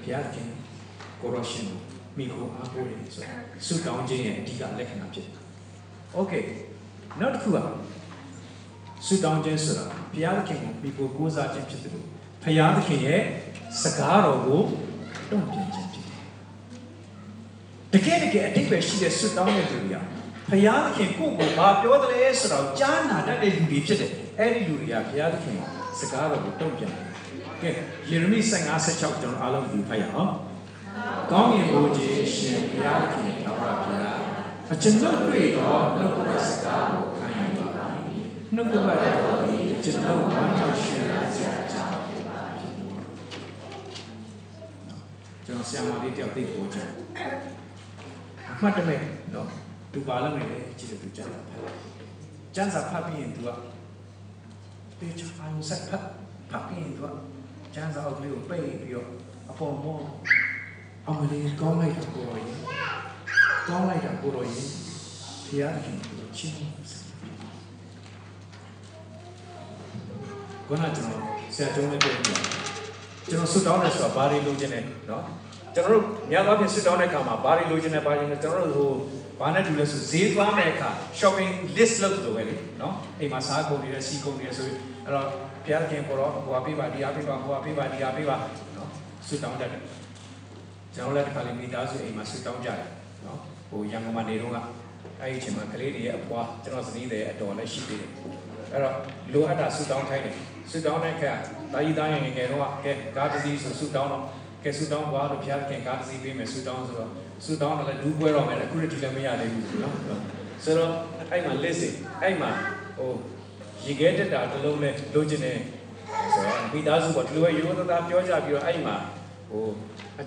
[0.02, 0.48] ဘုရားခင်
[1.20, 1.68] ကိုရရှင်
[2.16, 3.24] မိကိုအားကိုးတယ်ဆို
[3.66, 5.42] ဆုတောင်းခြင်းရဲ့အဓိကလက္ခဏာဖြစ်တယ်။
[6.18, 6.44] Okay
[7.20, 7.58] နောက်တစ်ခုက
[9.06, 12.06] ဆုတောင်းခြင်းဆိုတာဘုရားသခင်ကိုမိကိုကိုးစားခြင်းဖြစ်တယ်လို့
[12.44, 13.20] ဘုရားသခင်ရဲ့
[13.82, 14.62] စကားတော်ကို
[15.30, 16.20] တုံ့ပြန်ခြင်းဖြစ်တယ်။
[17.92, 20.15] တကယ်တကယ်အတိတ်ပဲရှိတဲ့ဆုတောင်းတဲ့သူတွေက
[20.50, 25.58] ဘုရားသခင်ကိုကိုဘာပြောတယ်လဲဆိုတော့ကြားနာတတ်တဲ့လူတွေဖြစ်တယ်။အဲ့ဒီလူတွေကဘုရားသခင်
[25.98, 27.06] စကားတော်ကိုတုံ့ပြန်တယ်။
[27.62, 27.70] ကဲ
[28.10, 30.32] ယေရမိ15 16ကျွန်တော်အားလုံးဒီဖတ်ရအောင်။
[31.30, 34.18] ကောင်းကင်ဘုရားရှင်ဘုရားခင်တော်ရဘုရား
[34.72, 37.86] အကျွန်ုပ်တွေ့တော့နှုတ်ကပတ်စကားကိုခံယူပါ၏
[38.54, 41.40] နှုတ်ကပတ်တော်ကိုကျွန်ုပ်ဝမ်းမြောက်ရှင်ရကြ
[41.72, 41.98] ကြောင်း
[45.44, 46.88] ကျွန်တော်ဆရာမလေးတယောက်သိဖို့ချင်
[48.50, 48.98] အမှတ်တမဲ့
[49.34, 49.48] နော်
[49.95, 51.61] သူပါလို့နေလေကြည့်လို့သူကြားတာဖတ်
[52.55, 53.49] ကျန်းစာဖတ်ပြီးရင်သူက
[54.99, 56.03] တေချာအောင်ဆက်ဖတ်
[56.49, 57.07] ဖတ်ပြီးရင်သူက
[57.73, 59.07] ကျန်းစာအုပ်လေးကိုပိတ်ပြီးတော့
[59.49, 59.97] အပေါ်မော
[61.07, 62.57] အမလေးကောင်းလိုက်တာကိုရောရင်
[63.67, 64.67] ကောင်းလိုက်တာကိုရောရင်
[65.45, 66.55] ဘုရားခင်ကိုချင်း
[70.67, 71.23] ခုနကျွန်တော်
[71.55, 72.31] ဆရာကျုံးလေးပြောပြ
[73.29, 75.21] ကျွန်တော်ဆွတောင်းတယ်ဆိုတာဘာတွေလိုချင်လဲเนาะ
[75.76, 78.92] ကျွန်တော်တို့များသောအားဖြင့် sit down တဲ့အခါမှာဘာတွေလိုချင်လဲဘာတွေလဲကျွန်တော်တို့
[79.38, 85.26] ဟိုဘာနဲ့တူလဲဆိုဈေးသွားမဲ့အခါ shopping list လုပ်လို့ပဲလေနော်အိမ်မှာစားကုန်တွေလဲစီကုန်တွေလဲဆိုရင်အဲ့တော့
[85.64, 88.36] ဘုရားခင်ကိုတော့ဟိုဟာပေးပါဒီဟာပေးပါဟိုဟာပေးပါဒီဟာပေးပါ
[88.76, 88.90] နော်
[89.28, 89.82] sit down တက်တယ်
[90.94, 92.90] ကျွန်တော်လည်းတစ်ခါလေးမိသားစုအိမ်မှာ sit down ကြတယ်
[93.26, 93.38] နော်
[93.70, 94.58] ဟိုရန်ကုန်မှာနေတော့က
[95.20, 98.10] အဲ့ဒီအချိန်မှာကလေးတွေရဲ့အပွားကျွန်တော်ဇနီးတွေအတော်လည်းရှိသေးတယ်
[98.72, 98.94] အဲ့တော့
[99.32, 100.34] လိုအပ်တာ sit down ထိုင်တယ်
[100.70, 101.32] sit down တဲ့အခါ
[101.72, 104.22] တာကြီးသားရင်ငယ်တော့ကဲကားတစ်စီးဆို sit down တော့
[104.64, 107.10] ကဲဆွတောင်းပွားလို့ဖျားခင်ကားတစ်စီးပေးမယ်ဆွတောင်းဆိုတော့
[107.44, 109.96] ဆွတောင်းတော့လည်းဒူးပွဲတော့မယ်အခုတည်းလည်းမရသေးဘူးနော်
[110.64, 110.92] ဆိုတော့
[111.30, 111.82] အဲ့မှာ list
[112.22, 112.50] အဲ့မှာ
[112.98, 113.12] ဟို
[113.84, 115.58] ရေခဲတက်တာတစ်လုံးနဲ့လိုချင်တယ်
[116.34, 118.96] ဆိုတော့မိသားစုကဒီလိုရိုးသားသားပြောကြပြီးတော့အဲ့မှာ
[119.50, 119.64] ဟို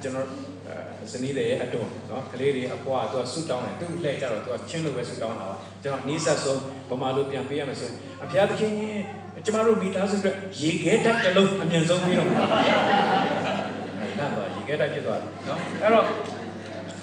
[0.04, 0.28] ကျွန်တော်
[1.12, 7.92] ဇနီးတွေရဲ့အတော်နော်ကလေးတွေအပွားသူကဆူတောင်းတယ်သူ့လှည့်ကြတော့သူကချင်းလို့ပဲဆူတောင်းတာပါကျွန်တော်နီးဆက်ဆုံးဗမာလိုပြန်ပေးရမယ်ဆို
[8.24, 8.74] အဖျားသခင်
[9.46, 12.76] ကျမတို့မိသားစုအတွက်ရေခဲတက်တစ်လုံးအမြင့်ဆုံးပြီးတော့အဲ့ဒါတော့ရေ
[14.70, 16.06] ခဲတက်ဖြစ်သွားတယ်နော်အဲ့တော့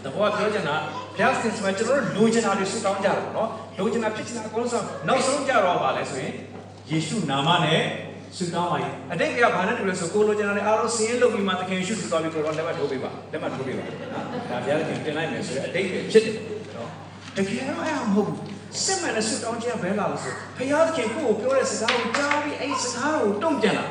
[0.05, 0.77] တဘောပြောချင်တာ
[1.17, 3.49] ဘုရားရှင်စမကျွန်တော်တို့လိုချင်တာတွေဆူတောင်းကြတာနော်
[3.79, 6.33] လိုချင်တာဖြစ်ချင်တာအကုန်လုံးနောက်ဆုံးကြတော့ပါလဲဆိုရင်
[6.91, 7.81] ယေရှုနာမနဲ့
[8.37, 16.35] ဆူတောင်းပါရင်အတိတ်ကဘာနဲ့တူလဲဆိုကိုလိုချင်တာလည်းအားလုံးစင်းလုပ်ပြီးမှသခင်ရှုဆူတောင်းပြီးကိုတော့လက်မထိုးပေးပါလက်မထိုးပေးပါနော်ဒါဘုရားခင်တင်လိုက်မယ်ဆိုရင်အတိတ်ကဖြစ်တယ်
[16.77, 16.89] နော်
[17.37, 18.39] တကယ်တော့အဲ့မဟုတ်ဘူး
[18.85, 23.87] စစ်မှန်တဲ့ဆူတောင်းခြင်းဘယ်လာလို့ဆိုဘုရားသခင်ကိုကိုပြောတဲ့စကားကိုကြားပြီးအဲ့စကားကိုတုံ့ပြန်လာ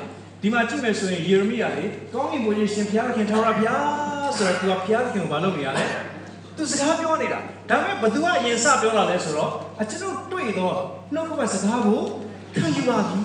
[0.46, 5.86] ဒီမှာကြည့်မယ်ဆိုရင်ယေရမိကလေကောင်းကင်ဘုရားရှင်ဘုရားခင်ထာဝရဘုရားဆိုတော့သူကဘုရားခင်ကိုမလုပ်နေရလဲ
[6.58, 7.40] သူစကားပြောနေတာ
[7.70, 10.76] ဒါပေမဲ့ဘသူကအရင်စပြောလာလဲဆိုတော့အကျွန်ုပ်တွေ့တော့
[11.14, 12.02] နှုတ်ကပတ်စကားကို
[12.56, 13.20] ခံယူပါပြီ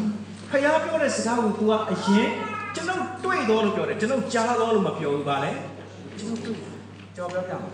[0.51, 2.29] ဖျားပြောတဲ့စကားကို तू ကအရင်
[2.75, 5.51] ကျွန်တော်တွေ့တော့လို့ပြောတယ်ကျွန်တော်ကြားတော့လို့မပြောဘူးပါလေ
[6.19, 6.57] ကျွန်တော်တွေ့
[7.17, 7.71] ကြော်ပြောပြမှာ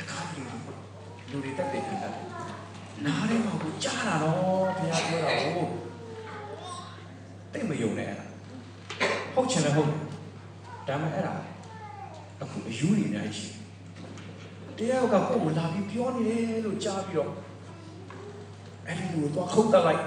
[0.00, 0.46] တခါတည်း
[1.30, 2.12] လူတွေတက်တယ်ခံတယ်
[3.04, 5.66] နားထဲမှာကိုကြားတာတော့ဖျားပြောတာကို
[7.52, 8.29] တိတ်မယုံနဲ့အဲ့ဒါ
[9.34, 9.90] ဟုတ်ချင်လည်းဟုတ်
[10.88, 11.34] ဒါမှအဲ့ဒါ
[12.42, 13.50] အခုအယူတွေအများကြီးရှိ
[14.78, 17.32] တရားကကိုယ်လာပြီးပြောနေတယ်လို့ကြားပြီးတော့
[18.86, 20.02] အဲ့ဒီလူကိုသွားခုတ်တက်လိုက်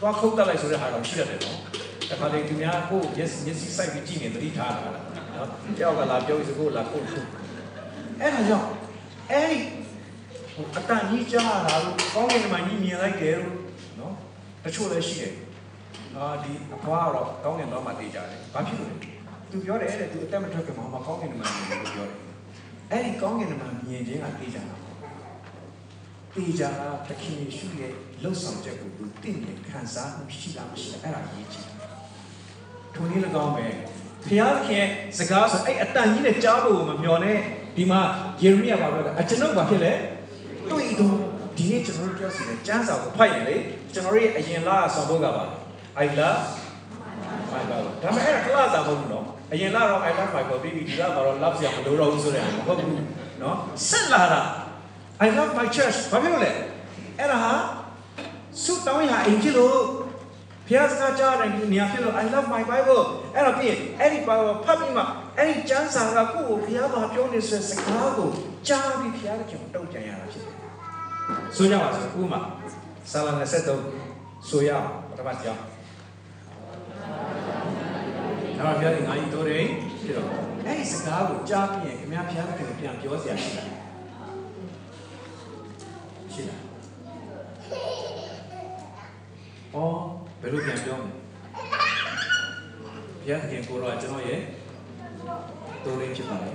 [0.00, 1.58] သွားခုတ်တက်လိုက်ဆိုတဲ့ဟာတော့ရှိရတယ်နော်
[2.10, 4.80] တခါလေသူများကိုမျက်မျက်စိစိုက်ပြီးကြည့်နေသတိထားတာ
[5.36, 7.26] နော်တယောက်ကလာပြောစကိုလာခုတ်ခုတ်
[8.20, 8.68] အဲ့ဒါကြောင့်
[9.30, 9.58] အဲ့ဒီ
[10.76, 13.56] အတန်ကြီးကြားတာလို့ကောင်းကင်မှာကြီးမြင်လိုက်တယ်လို့
[14.00, 14.14] နော်
[14.64, 15.32] တချို့လည်းရှိတယ်
[16.18, 18.96] အာဒီအဖွားတော့ကောင်းကင်တော့မှသိကြတယ်ဘာဖြစ်လို့လဲ
[19.50, 22.18] သူပြောတယ်တဲ့သူအတက်မထွက်ကမှမကောင်းကင်မှာမြင်တယ်လို့ပြောတယ်
[22.90, 24.78] အဲ့ဒီကောင်းကင်မှာမြင်ခြင်းကသိကြတာ
[26.38, 26.70] တေချာ
[27.08, 27.92] သခင်ယေရှုရဲ့
[28.22, 31.68] လှုပ်ဆောင်ချက်ကိုသူသိနေခံစားမှုရှိလားမရှိလားအဲ့ဒါရေးကြည့်
[32.94, 33.66] ထိုနည်း၎င်းပဲ
[34.26, 34.86] ဖျားခင်
[35.18, 37.38] စကားဆိုအဲ့အတန်ကြီးနဲ့ကြားဖို့မမျှော်နဲ့
[37.76, 38.00] ဒီမှာ
[38.42, 39.92] ယေရမိယပါပြောတာအကျွန်ုပ်ဘာဖြစ်လဲ
[40.70, 41.14] တွေ့တော့
[41.56, 43.56] ဒီနေ့ကျွန်တော်တို့ပြောစီတဲ့ကျမ်းစာကိုဖတ်ရင်လေ
[43.94, 45.44] ကျွန်တော်ရဲ့အရင်လားဆောင်ဖို့ကပါ
[46.02, 46.42] I love
[47.52, 52.94] my Bible ဒါပေမဲ့အဲ့ဒါကလာစာမဟုတ်ဘူးနော်အရင်လားတော့ I love my Bible ပြီးပြီဒီလားမှာတော့ love စရာမလိုတော့ဘူးဆိုတဲ့မဟုတ်ဘူး
[53.42, 53.56] နော်
[53.88, 54.40] ဆက်လာတာ
[55.26, 56.50] I love my church ဘာဖြစ်လို့လဲ
[57.18, 57.52] အဲ့ဒါဟာ
[58.62, 59.76] ဆုတောင်းရအိမ်ဖြစ်လို့
[60.68, 63.02] ဘုရားစကားကြားတယ်နေရာဖြစ်လို့ I love my Bible
[63.34, 65.02] အဲ့တော့ပြီးရင်အဲ့ဒီ Bible ဖတ်ပြီးမှ
[65.38, 68.28] အဲ့ဒီကျမ်းစာကကိုယ့်ကိုဘုရားဘာပြောနေဆိုတဲ့စကားကို
[68.68, 70.54] ကြားပြီးဘုရားကကျွန်တော်တုံ့ပြန်ရတာဖြစ်တယ်
[71.56, 72.40] ဆိုကြပါစို့ဥပမာ
[73.10, 73.28] ဆာလ
[73.88, 75.77] 23ဆိုရအောင်ပထမကြောင်း
[78.58, 79.64] ဒါတော့ပြောရင်ငါကြီးတို့တယ်
[80.00, 80.30] ဖြစ်တော့
[80.66, 83.66] အဲ့ဒီစကားကိုကြားပြီးရင်ခင်ဗျားဘုရားကပြန်ပြောစရာရှိတယ်
[86.32, 86.62] ရှိလား
[89.74, 89.98] အော်
[90.40, 91.12] ဘယ်လိုပြန်ပြောမလဲ
[93.20, 94.40] ဘုရားခင်ကိုတော့ကျွန်တော်ရဲ့
[95.84, 96.52] တိုးရင်းဖြစ်ပါလေ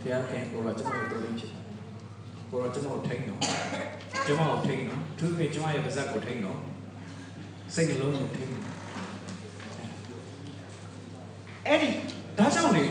[0.00, 1.52] ဘုရားခင်ကိုတော့ကျွန်တော်ရဲ့တိုးရင်းဖြစ်
[2.50, 3.40] ကိုတော့ကျွန်တော်ထိန်းတော့
[4.26, 6.58] ကျွန်တော်ထိန်းတော့သူကကျွန်တော်ရဲ့ပါဇက်ကိုထိန်းတော့
[7.74, 8.54] စိတ်နှလုံးကိုထိန်း
[11.66, 11.90] အဲ့ဒီ
[12.38, 12.84] ဒါကြောင့်လေ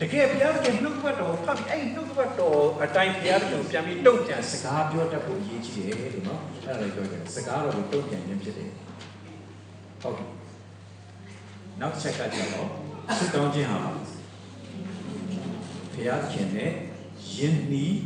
[0.00, 8.70] တကယ်ဘုရားကနှုတ်ကပတ်တော်ဖတ်ပြီးအဲ့နှုတ်ကပတ်တော်အတိုင်းဘုရားကပြန်ပြီးတုံ့ပြန်စကားပြောတတ်ဖို့ရည်ကြီးတယ်လို့နော်အဲ့ဒါလည်းပြောကြတယ်စကားတော်ကိုတုံ့ပြန်ခြင်းဖြစ်တယ်
[10.02, 10.28] ဟုတ်ကဲ့
[11.80, 12.68] နောက်ချက်ကကြတော့
[13.18, 13.78] ဆုတောင်းခြင်းဟာ
[15.92, 16.72] ဘုရားခင်နဲ့
[17.34, 17.98] ယဉ်နီး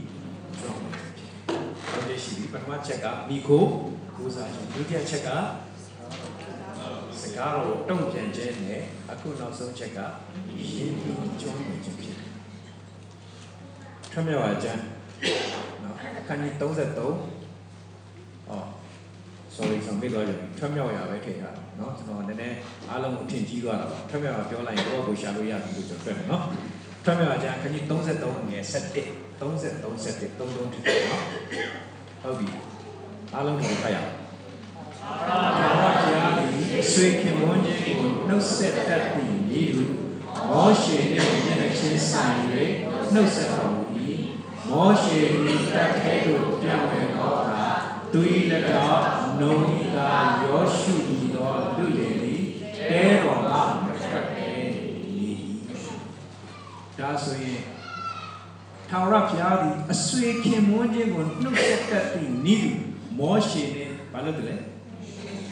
[0.61, 1.31] ကြောင်းဖြစ်တယ်။
[1.89, 3.65] ဟုတ်တယ်ရှိပြီပထမချက်ကမိခို
[4.17, 5.37] ကိုးစားခြင်းဒုတိယချက်ကစ
[7.37, 10.13] ကားတော်တုံ့ပြန်ခြင်းနဲ့အခုနောက်ဆုံးချက်ကယဉ်
[10.59, 12.17] နီးကြောင်းခြင်းဖြစ်တယ်။
[14.13, 14.83] ထွမြောက်အကျမ်း
[15.83, 17.01] နော်အခန်းကြီး33
[18.49, 18.67] အော်
[19.55, 22.57] sorry ဆောင်ပြသွားကြပြီထွမြောက်ရပဲထင်တာနော်ကျွန်တော်နည်းနည်း
[22.91, 26.45] အားလုံးအထင်ကြီးသွားတာပါထွမြောက်ပြောလိုက်ရင်တော့ကိုရှာလို့ရတယ်လို့ကျွန်တော်ပြောမယ်နော်
[27.05, 28.75] ထွမြောက်အကျမ်းအခန်းကြီး33ငယ်7
[29.41, 31.23] 33 7 33ထင်တယ်နော်
[32.23, 32.49] ဟုတ်ပြီ
[33.35, 35.74] အားလုံးကိုဖတ်ရအောင်
[36.75, 39.87] ဘာဝတရားဒီဆွေခင်မွန်းခြင်းကိုနှုတ်ဆက်တတ်ပြီးဤလူ
[40.49, 42.37] မောရှေနှင့်မျက်နှာချင်းဆိုင်၍
[43.13, 43.83] နှုတ်ဆက်တော်မူ၏
[44.69, 47.65] မောရှေသည်တက်ခဲသို့ပြောင်းလဲသောအခါ
[48.13, 48.21] သူ၏
[48.51, 49.03] လက်တော်
[49.41, 50.11] နုံဤသာ
[50.43, 52.41] ယောရှုဤသောလူလေသည်
[52.91, 55.31] တဲတော်မှမထွက်ပဲနေ၏
[56.99, 57.63] ဒါဆိုရင်
[58.89, 62.73] ထာဝရဘုရားသည်အဆွေခင်မွန်းခြင်းကိုနှုတ်ဆက်တတ်သည့်ဤလူ
[63.19, 64.74] မောရှေနှင့်ဘာလို့လဲ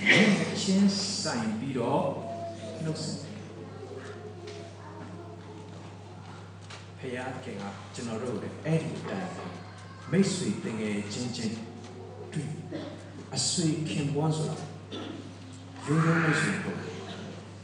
[0.07, 0.91] ချင်း
[1.23, 2.05] ဆိုင်ပြီးတော့
[2.85, 3.19] နှုတ်ဆက်
[6.99, 9.31] ဖယားခင်ကကျွန်တော်တို့လည်းအဲ့ဒီအတိုင်း
[10.11, 11.55] မိတ်ဆွေတင်ငယ်ချင်းချင်း
[12.33, 12.49] တွေ့
[13.37, 14.57] အဆွေခင်ပွားဆိုတာ
[15.87, 16.79] ရိုးရိုးမိတ်ဆွေပေါ့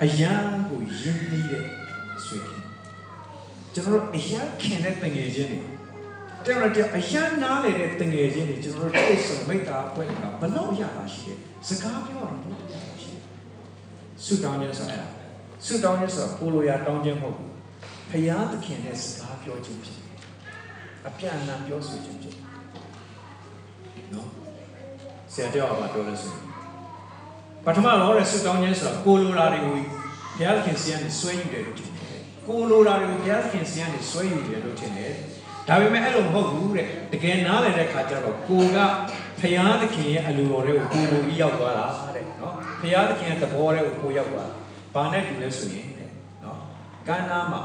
[0.03, 1.65] အရန်ကိုယဉ်နှီးတဲ့
[2.17, 2.63] အဆွေခင်
[3.75, 5.78] ကျွန်တော်တို့အရန်ခင်တဲ့တင်ငယ်ချင်းတွေ
[6.47, 13.23] တဲ့ရတဲ့အရန်နားလေတဲ့တင်ငယ်ချင်းတွေကျွန်တော်တို့တိတ်ဆုံမိတ္တာပွဲကဘလို့ရပါရှိတယ်စကားပြောတော့ဘလို့ရပါရှိတယ်
[14.25, 15.07] ဆုတောင်းခြင်းဆိုတာ
[15.67, 17.53] ဆုတောင်းခြင်းဆိုတာကိုလိုရာတောင်းခြင်းမဟုတ်ဘူး
[18.11, 20.17] ဖယားသခင်နဲ့စကားပြောခြင်းဖြစ်တယ်
[21.07, 24.29] အပြန်အလှန်ပြောဆိုခြင်းဖြစ်တယ်နော်
[25.33, 26.45] ဆရာပြောပါပြောလို့ဆိုရင်
[27.65, 29.83] ပထမတော့ရဆုတောင်းခြင်းဆိုတာကိုလိုရာတွေကိုဘု
[30.43, 35.13] ရားသခင်စီကနေဆွဲယူတယ်လို့ထင်တယ်ကိုလိုရာတွေကိုဘုရားသခင်စီကနေဆွဲယူတယ်လို့ထင်တယ်
[35.69, 38.79] ဒါပေမဲ့အဲ့လိုမဟုတ်ဘူးတဲ့တကယ်နားလည်တဲ့ခါကျတော့ကိုက
[39.41, 44.51] ဖယားသခင်ရဲ့အလိုတော်တွေကိုကိုလိုပြီးရောက်သွားတာတဲ့နော်ဖယားသခင်ရဲ့သဘောတွေကိုကိုရောက်သွား
[44.95, 46.11] ဘာနဲ့တူလဲဆိုရင်တဲ့
[46.45, 46.59] နော်
[47.09, 47.61] ကမ်းနားမှာ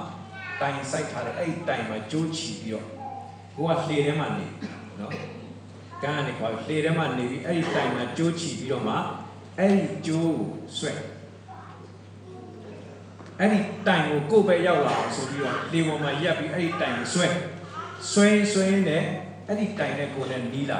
[0.62, 2.88] တိုင်စိုက်ထားတဲ့အဲ့ဒီတိုင်မှာကြိုးချီပြီးတော့
[3.56, 4.46] ကိုကလှေထဲမှာနေ
[5.00, 5.12] နော်
[6.02, 8.96] ကမ်းကနေခေါ်လှေထဲမှာနေပြီးအဲ့ဒီတိုင်မှာကြိုးချီပြီးတော့မှ
[9.60, 10.48] အဲ့ဒီကြိုးကို
[10.78, 10.92] ဆွဲ
[13.40, 17.28] အဲ့ဒီတိုင်ကိုကိုယ်ပဲရောက်လာအောင်ဆိုပြီးတော့လေပေါ်မှာရက်ပြီးအဲ့ဒီတိုင်ကိုဆွဲ
[18.12, 19.04] ဆွဲဆွဲနဲ့
[19.48, 20.80] အဲ့ဒီတိုင်နဲ့ကိုယ်နဲ့နီးလာ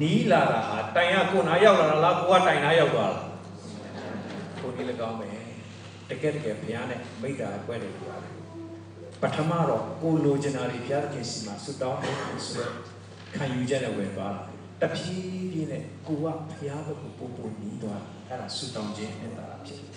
[0.00, 3.22] နီးလာတာဟာတိုင်ကကိုယ်နာရောက်လာတာလားကိုကတိုင်နာရောက်သွားတာ
[4.60, 5.28] ကိုဒီလည်းကောင်းပဲ
[6.08, 8.32] တကယ်တကယ်ဘုရားနဲ့မိတ္တာအကွဲတယ်ပြောတယ်
[9.22, 12.74] ပထမတော့ကိုလိုချင်တာတွေဘုရားသခင်စီမှာဆွတောင်းဖို့ဆိုတော့
[13.36, 14.34] ခံယူချက်နဲ့ဝင်သွား
[14.80, 16.30] တာတဖြည်းဖြည်းနဲ့ကိုကဘု
[16.68, 19.88] ရားဘက်ကိုပို့ပို့နီးသွားအဲ့ဒါဆူတောင်းခြင်းနဲ့တာဖြစ်တယ်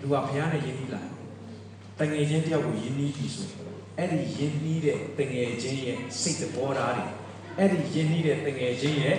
[0.00, 1.02] လူကဘုရားနဲ့ယဉ်နီးလာ
[1.98, 3.48] တငယ်ချင်းတယောက်ကိုယဉ်နီးပြီဆို
[3.98, 7.06] အဲ့ဒီယဉ်နီးတဲ့တငယ်ချင်းရဲ့စိတ်သဘောထားတွေ
[7.58, 9.16] အဲ့ဒီယဉ်နီးတဲ့တငယ်ချင်းရဲ့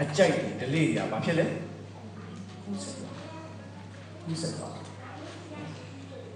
[0.00, 1.48] အကြိုက်တွေဒလေးတွေကဘာဖြစ်လဲဥ
[2.74, 2.90] စ္စာ
[4.28, 4.48] ဥစ္စာ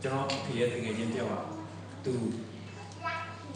[0.02, 1.36] ကျွန်တော်ဖေရဲ့တငယ်ချင်းတယောက်က
[2.04, 2.14] သူ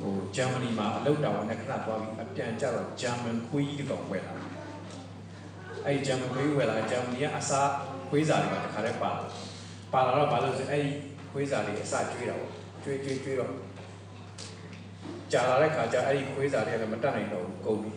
[0.00, 4.34] ဟိုဂျာမနီမှာအလုပ်တော်နဲ့ခဏသွားပြီးအပြန်ကြတော့ဂျာမန်ခွေးကြီးကောင်ဝယ်လာ
[5.86, 7.70] အဲ့ဒီဂျာမန်ခွေးဝယ်လာဂျာမနီကအစား
[8.08, 9.22] ခွေးစာတွေကတခါတည်းပါလာ
[9.92, 10.90] ပါလာတော့ဘာလို့ဆိုအဲ့ဒီ
[11.30, 12.52] ခွေးစာတွေအစကျွေးတာပေါ့
[12.82, 13.50] ကျွေးကျွေးကျွေးတော့
[15.32, 17.92] ကြာလာတဲ့ခါကျအဲ့ဒီခွေးစာတွေကလည်းမတက်နိုင်တော့ဘူးကုန်ပြီ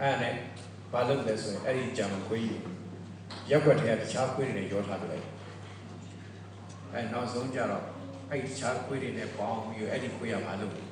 [0.00, 0.34] အဲ့ဒါနဲ့
[0.92, 2.62] ဘာလုပ်လဲဆိုရင်အဲ့ဒီဂျာမန်ခွေးကြီး
[3.50, 5.26] ရက်ွက်ထဲကတခြားခွေးတွေနဲ့ရောထားပြလိုက်
[6.92, 7.84] အဲနောက်ဆုံးကျတော့
[8.30, 10.82] အဲ့ဒီတခြားခွေးတွေနဲ့ပေါင်းပြီးအဲ့ဒီခွေးကဘာလုပ်လဲ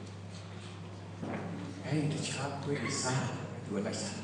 [1.85, 3.25] အဲ့ဒီတခြားခွေးတွေစား
[3.65, 4.17] သူကလိုက်စား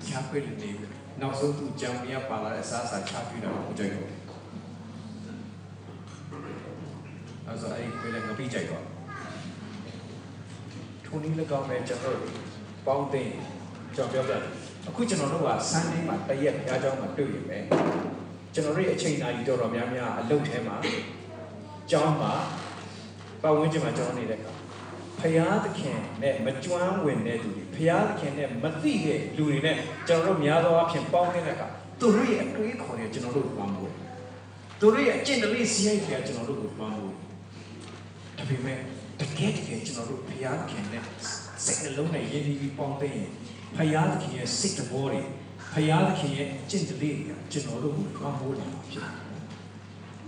[0.00, 0.70] တခြားခွေးတွေနေ
[1.20, 4.08] နောက်ဆုံးသူဂျာမနီကပါလာတဲ့အစားအစာချပြတာကိုကြိုက်တော့
[7.46, 8.84] အဲ့ဆိုအဲ့ဒီခွေးလည်းငပိကြိုက်တော့
[11.10, 12.32] ထုံနည်း၎င်းပဲကျွန်တော်တို့
[12.86, 13.22] ပေါင်းသိ
[13.94, 14.42] ကျွန်တော်ပြောပြတယ်
[14.88, 17.64] အခုကျွန်တော်တို့ကဆန်းနေမှာတရက်ဘုရားကျောင်းမှာတွေ့ရမယ်
[18.54, 20.76] ကျွန်တော်တို့ရဲ့အချိန်နာရီတော်တော်များများအလုပ်ထဲမှာ
[21.90, 22.32] ကျောင်းမှာ
[23.42, 24.52] ပတ်ဝန်းကျင်မှာကျောင်းနေတဲ့အခါ
[25.20, 29.76] ဖရာသခင်နဲ့မကျွမ်းဝင်တဲ့သူတွေဖရာသခင်နဲ့မသိတဲ့လူတွေနဲ့
[30.08, 31.68] ကျွန်တော်တို့များသောအားဖြင့်ပေါင်းနေတဲ့အခါ
[32.00, 33.92] သူတို့ရဲ့အတွေးခေါ်တွေကျွန်တော်တို့ကိုပန်းဖို့
[34.80, 37.12] သူတို့ရဲ့အကျင့်တလေးစီးရိုက်တွေကျွန်တော်တို့ကိုပန်းဖို့
[38.38, 38.78] ဒါပေမဲ့
[39.20, 41.02] တကယ်တကယ်ကျွန်တော်တို့ဖရာသခင်နဲ့
[41.64, 43.28] စိတ်နှလုံးနဲ့ယဉ်ကျေးပြီးပေါင်းသိရင်
[43.76, 45.20] ဖရာသခင်ရဲ့စိတ်တဘောတွေ
[45.72, 49.14] ဖရာသခင်ရဲ့အကျင့်တလေးတွေကျွန်တော်တို့ကိုပန်းဖို့လာဖြစ်တယ်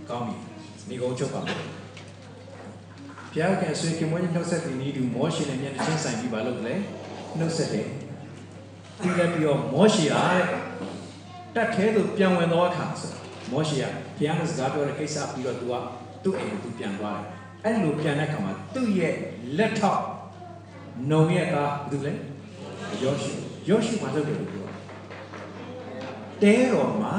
[0.09, 0.35] ။ကောင်းပြီ။
[0.89, 1.59] ဒီကုန်းချုပ်ပါမယ်။
[3.31, 6.75] ဘုရားကဆွေကမွေးနှုတ်ဆက်တဲ့ဤသူမောရှေနဲ့မျက်နှာချင်းဆိုင်ပြီးပါလို့လေ
[7.37, 7.87] နှုတ်ဆက်တယ်
[9.01, 10.23] ပြီးလည်းပြီးတော့မောရှေဟာ
[11.55, 13.11] တက်ထဲသို့ပြန်ဝင်သောအခါဆို
[13.51, 13.83] မောရှေက
[14.17, 15.73] ဘုရားနဲ့စကားပြောတဲ့ကိစ္စပြီးတော့သူက
[16.23, 17.32] သူ့အိမ်ကိုသူပြန်သွားတယ်
[17.63, 19.15] အဲ့လိုပြန်တဲ့အခါမှာသူ့ရဲ့
[19.57, 20.03] လက်ထောက်
[21.09, 22.13] နှုံရဲ့ကားဘာလဲ
[23.03, 23.33] ယောရှု
[23.69, 24.67] ယောရှုဘာလုပ်တယ်လို့ပြော
[26.41, 27.13] တဲတော်မှာ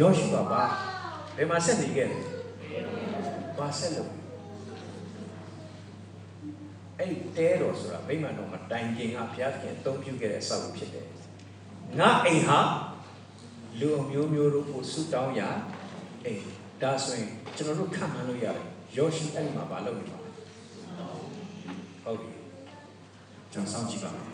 [0.00, 0.62] ယောရှုကပါ
[1.36, 2.18] ဘယ်မှာဆက်နေခဲ့လဲ
[3.58, 4.10] ဘာဆက်လို့
[6.98, 11.06] အဲ့တဲတော်ဆိုတာဗိမာန်တော်မှာတိုင်ကျင်ကဘုရားသခင်အသုံးပြုခဲ့တဲ့အဆောက်အဦဖြစ်တယ်
[11.98, 12.58] ငါအိမ်ဟာ
[13.80, 15.40] လူအမျိုးမျိုးတို့ကိုဆုတောင်းရ
[16.24, 18.66] အိမ် ဒါဆိုရင်ကျွန်တော်တို့ခံမှန်းလို့ရတယ်
[18.96, 20.30] ယောရှုအဲ့ဒီမှာဘာလုပ်နေပါလဲ
[22.04, 22.30] ဟုတ်ပြီ
[23.52, 24.24] ကျွန်တော်စောင့်ကြည့်ပါမယ်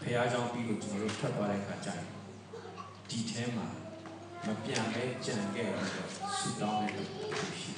[0.00, 2.06] ဘုရားကြောင့်ပြီးလို့ကျွန်တော်တို့ထွက်သွားတဲ့အခါကျရင်
[3.10, 3.66] ဒီထဲမှာ
[4.46, 7.04] မပြန်ပဲကြံခဲ့ရတော့ဆုတောင်းတဲ့လူ
[7.60, 7.72] ရှိ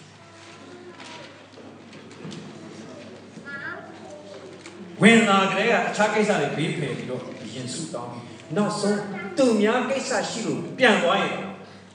[5.02, 7.22] ဝင်လာကြတဲ့အခြားကိစ္စတွေဘေးဖယ်ပြီးတော့
[7.54, 8.24] ရင်ဆုတောင်းပြီး
[8.56, 9.00] နောက်ဆုံး
[9.38, 11.36] သူများကိစ္စရှိလို့ပြန်သွားရင်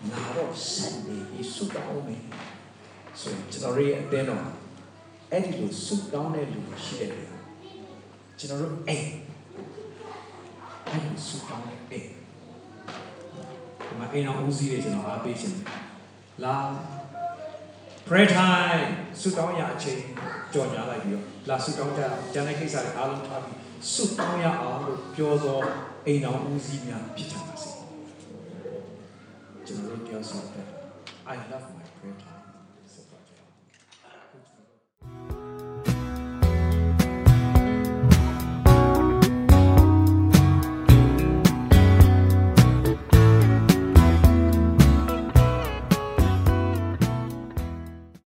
[0.10, 2.24] ငါတော့ဆက်နေပြီးဆုတောင်းမယ်
[3.20, 4.46] ဆိုရင်ကျွန်တော်ရဲ့အတင်းတော်
[5.32, 7.12] အဲ့ဒီလိုဆုတောင်းတဲ့လူရှိတယ်
[8.40, 9.10] ကျွန်တော်တို့အိမ်
[10.88, 12.10] အဲ့ဒီဆုတောင်းတဲ့အိမ်
[13.88, 15.58] ဒီမှာအိမ်အောင်ဦးစီးတွေကျွန်တော်အားပေးခြင်း
[16.44, 16.56] လာ
[18.08, 18.84] pray time
[19.20, 20.02] ဆုတောင်းရအချိန်
[20.54, 22.02] ကြော်ညာလိုက်ပြီးတော့လာဆုတောင်းကြ
[22.34, 23.58] ကျန်တဲ့ကိစ္စတွေအားလုံးထားပြီး
[23.94, 25.60] ဆုတောင်းရအောင်လို့ပြောသော
[26.06, 27.71] အိမ်တော်ဦးစီးများဖြစ်ကြပါစေ
[29.68, 30.66] ကျွန်တော်တို့ပြောဆိုတဲ့
[31.34, 32.31] I love my prayer time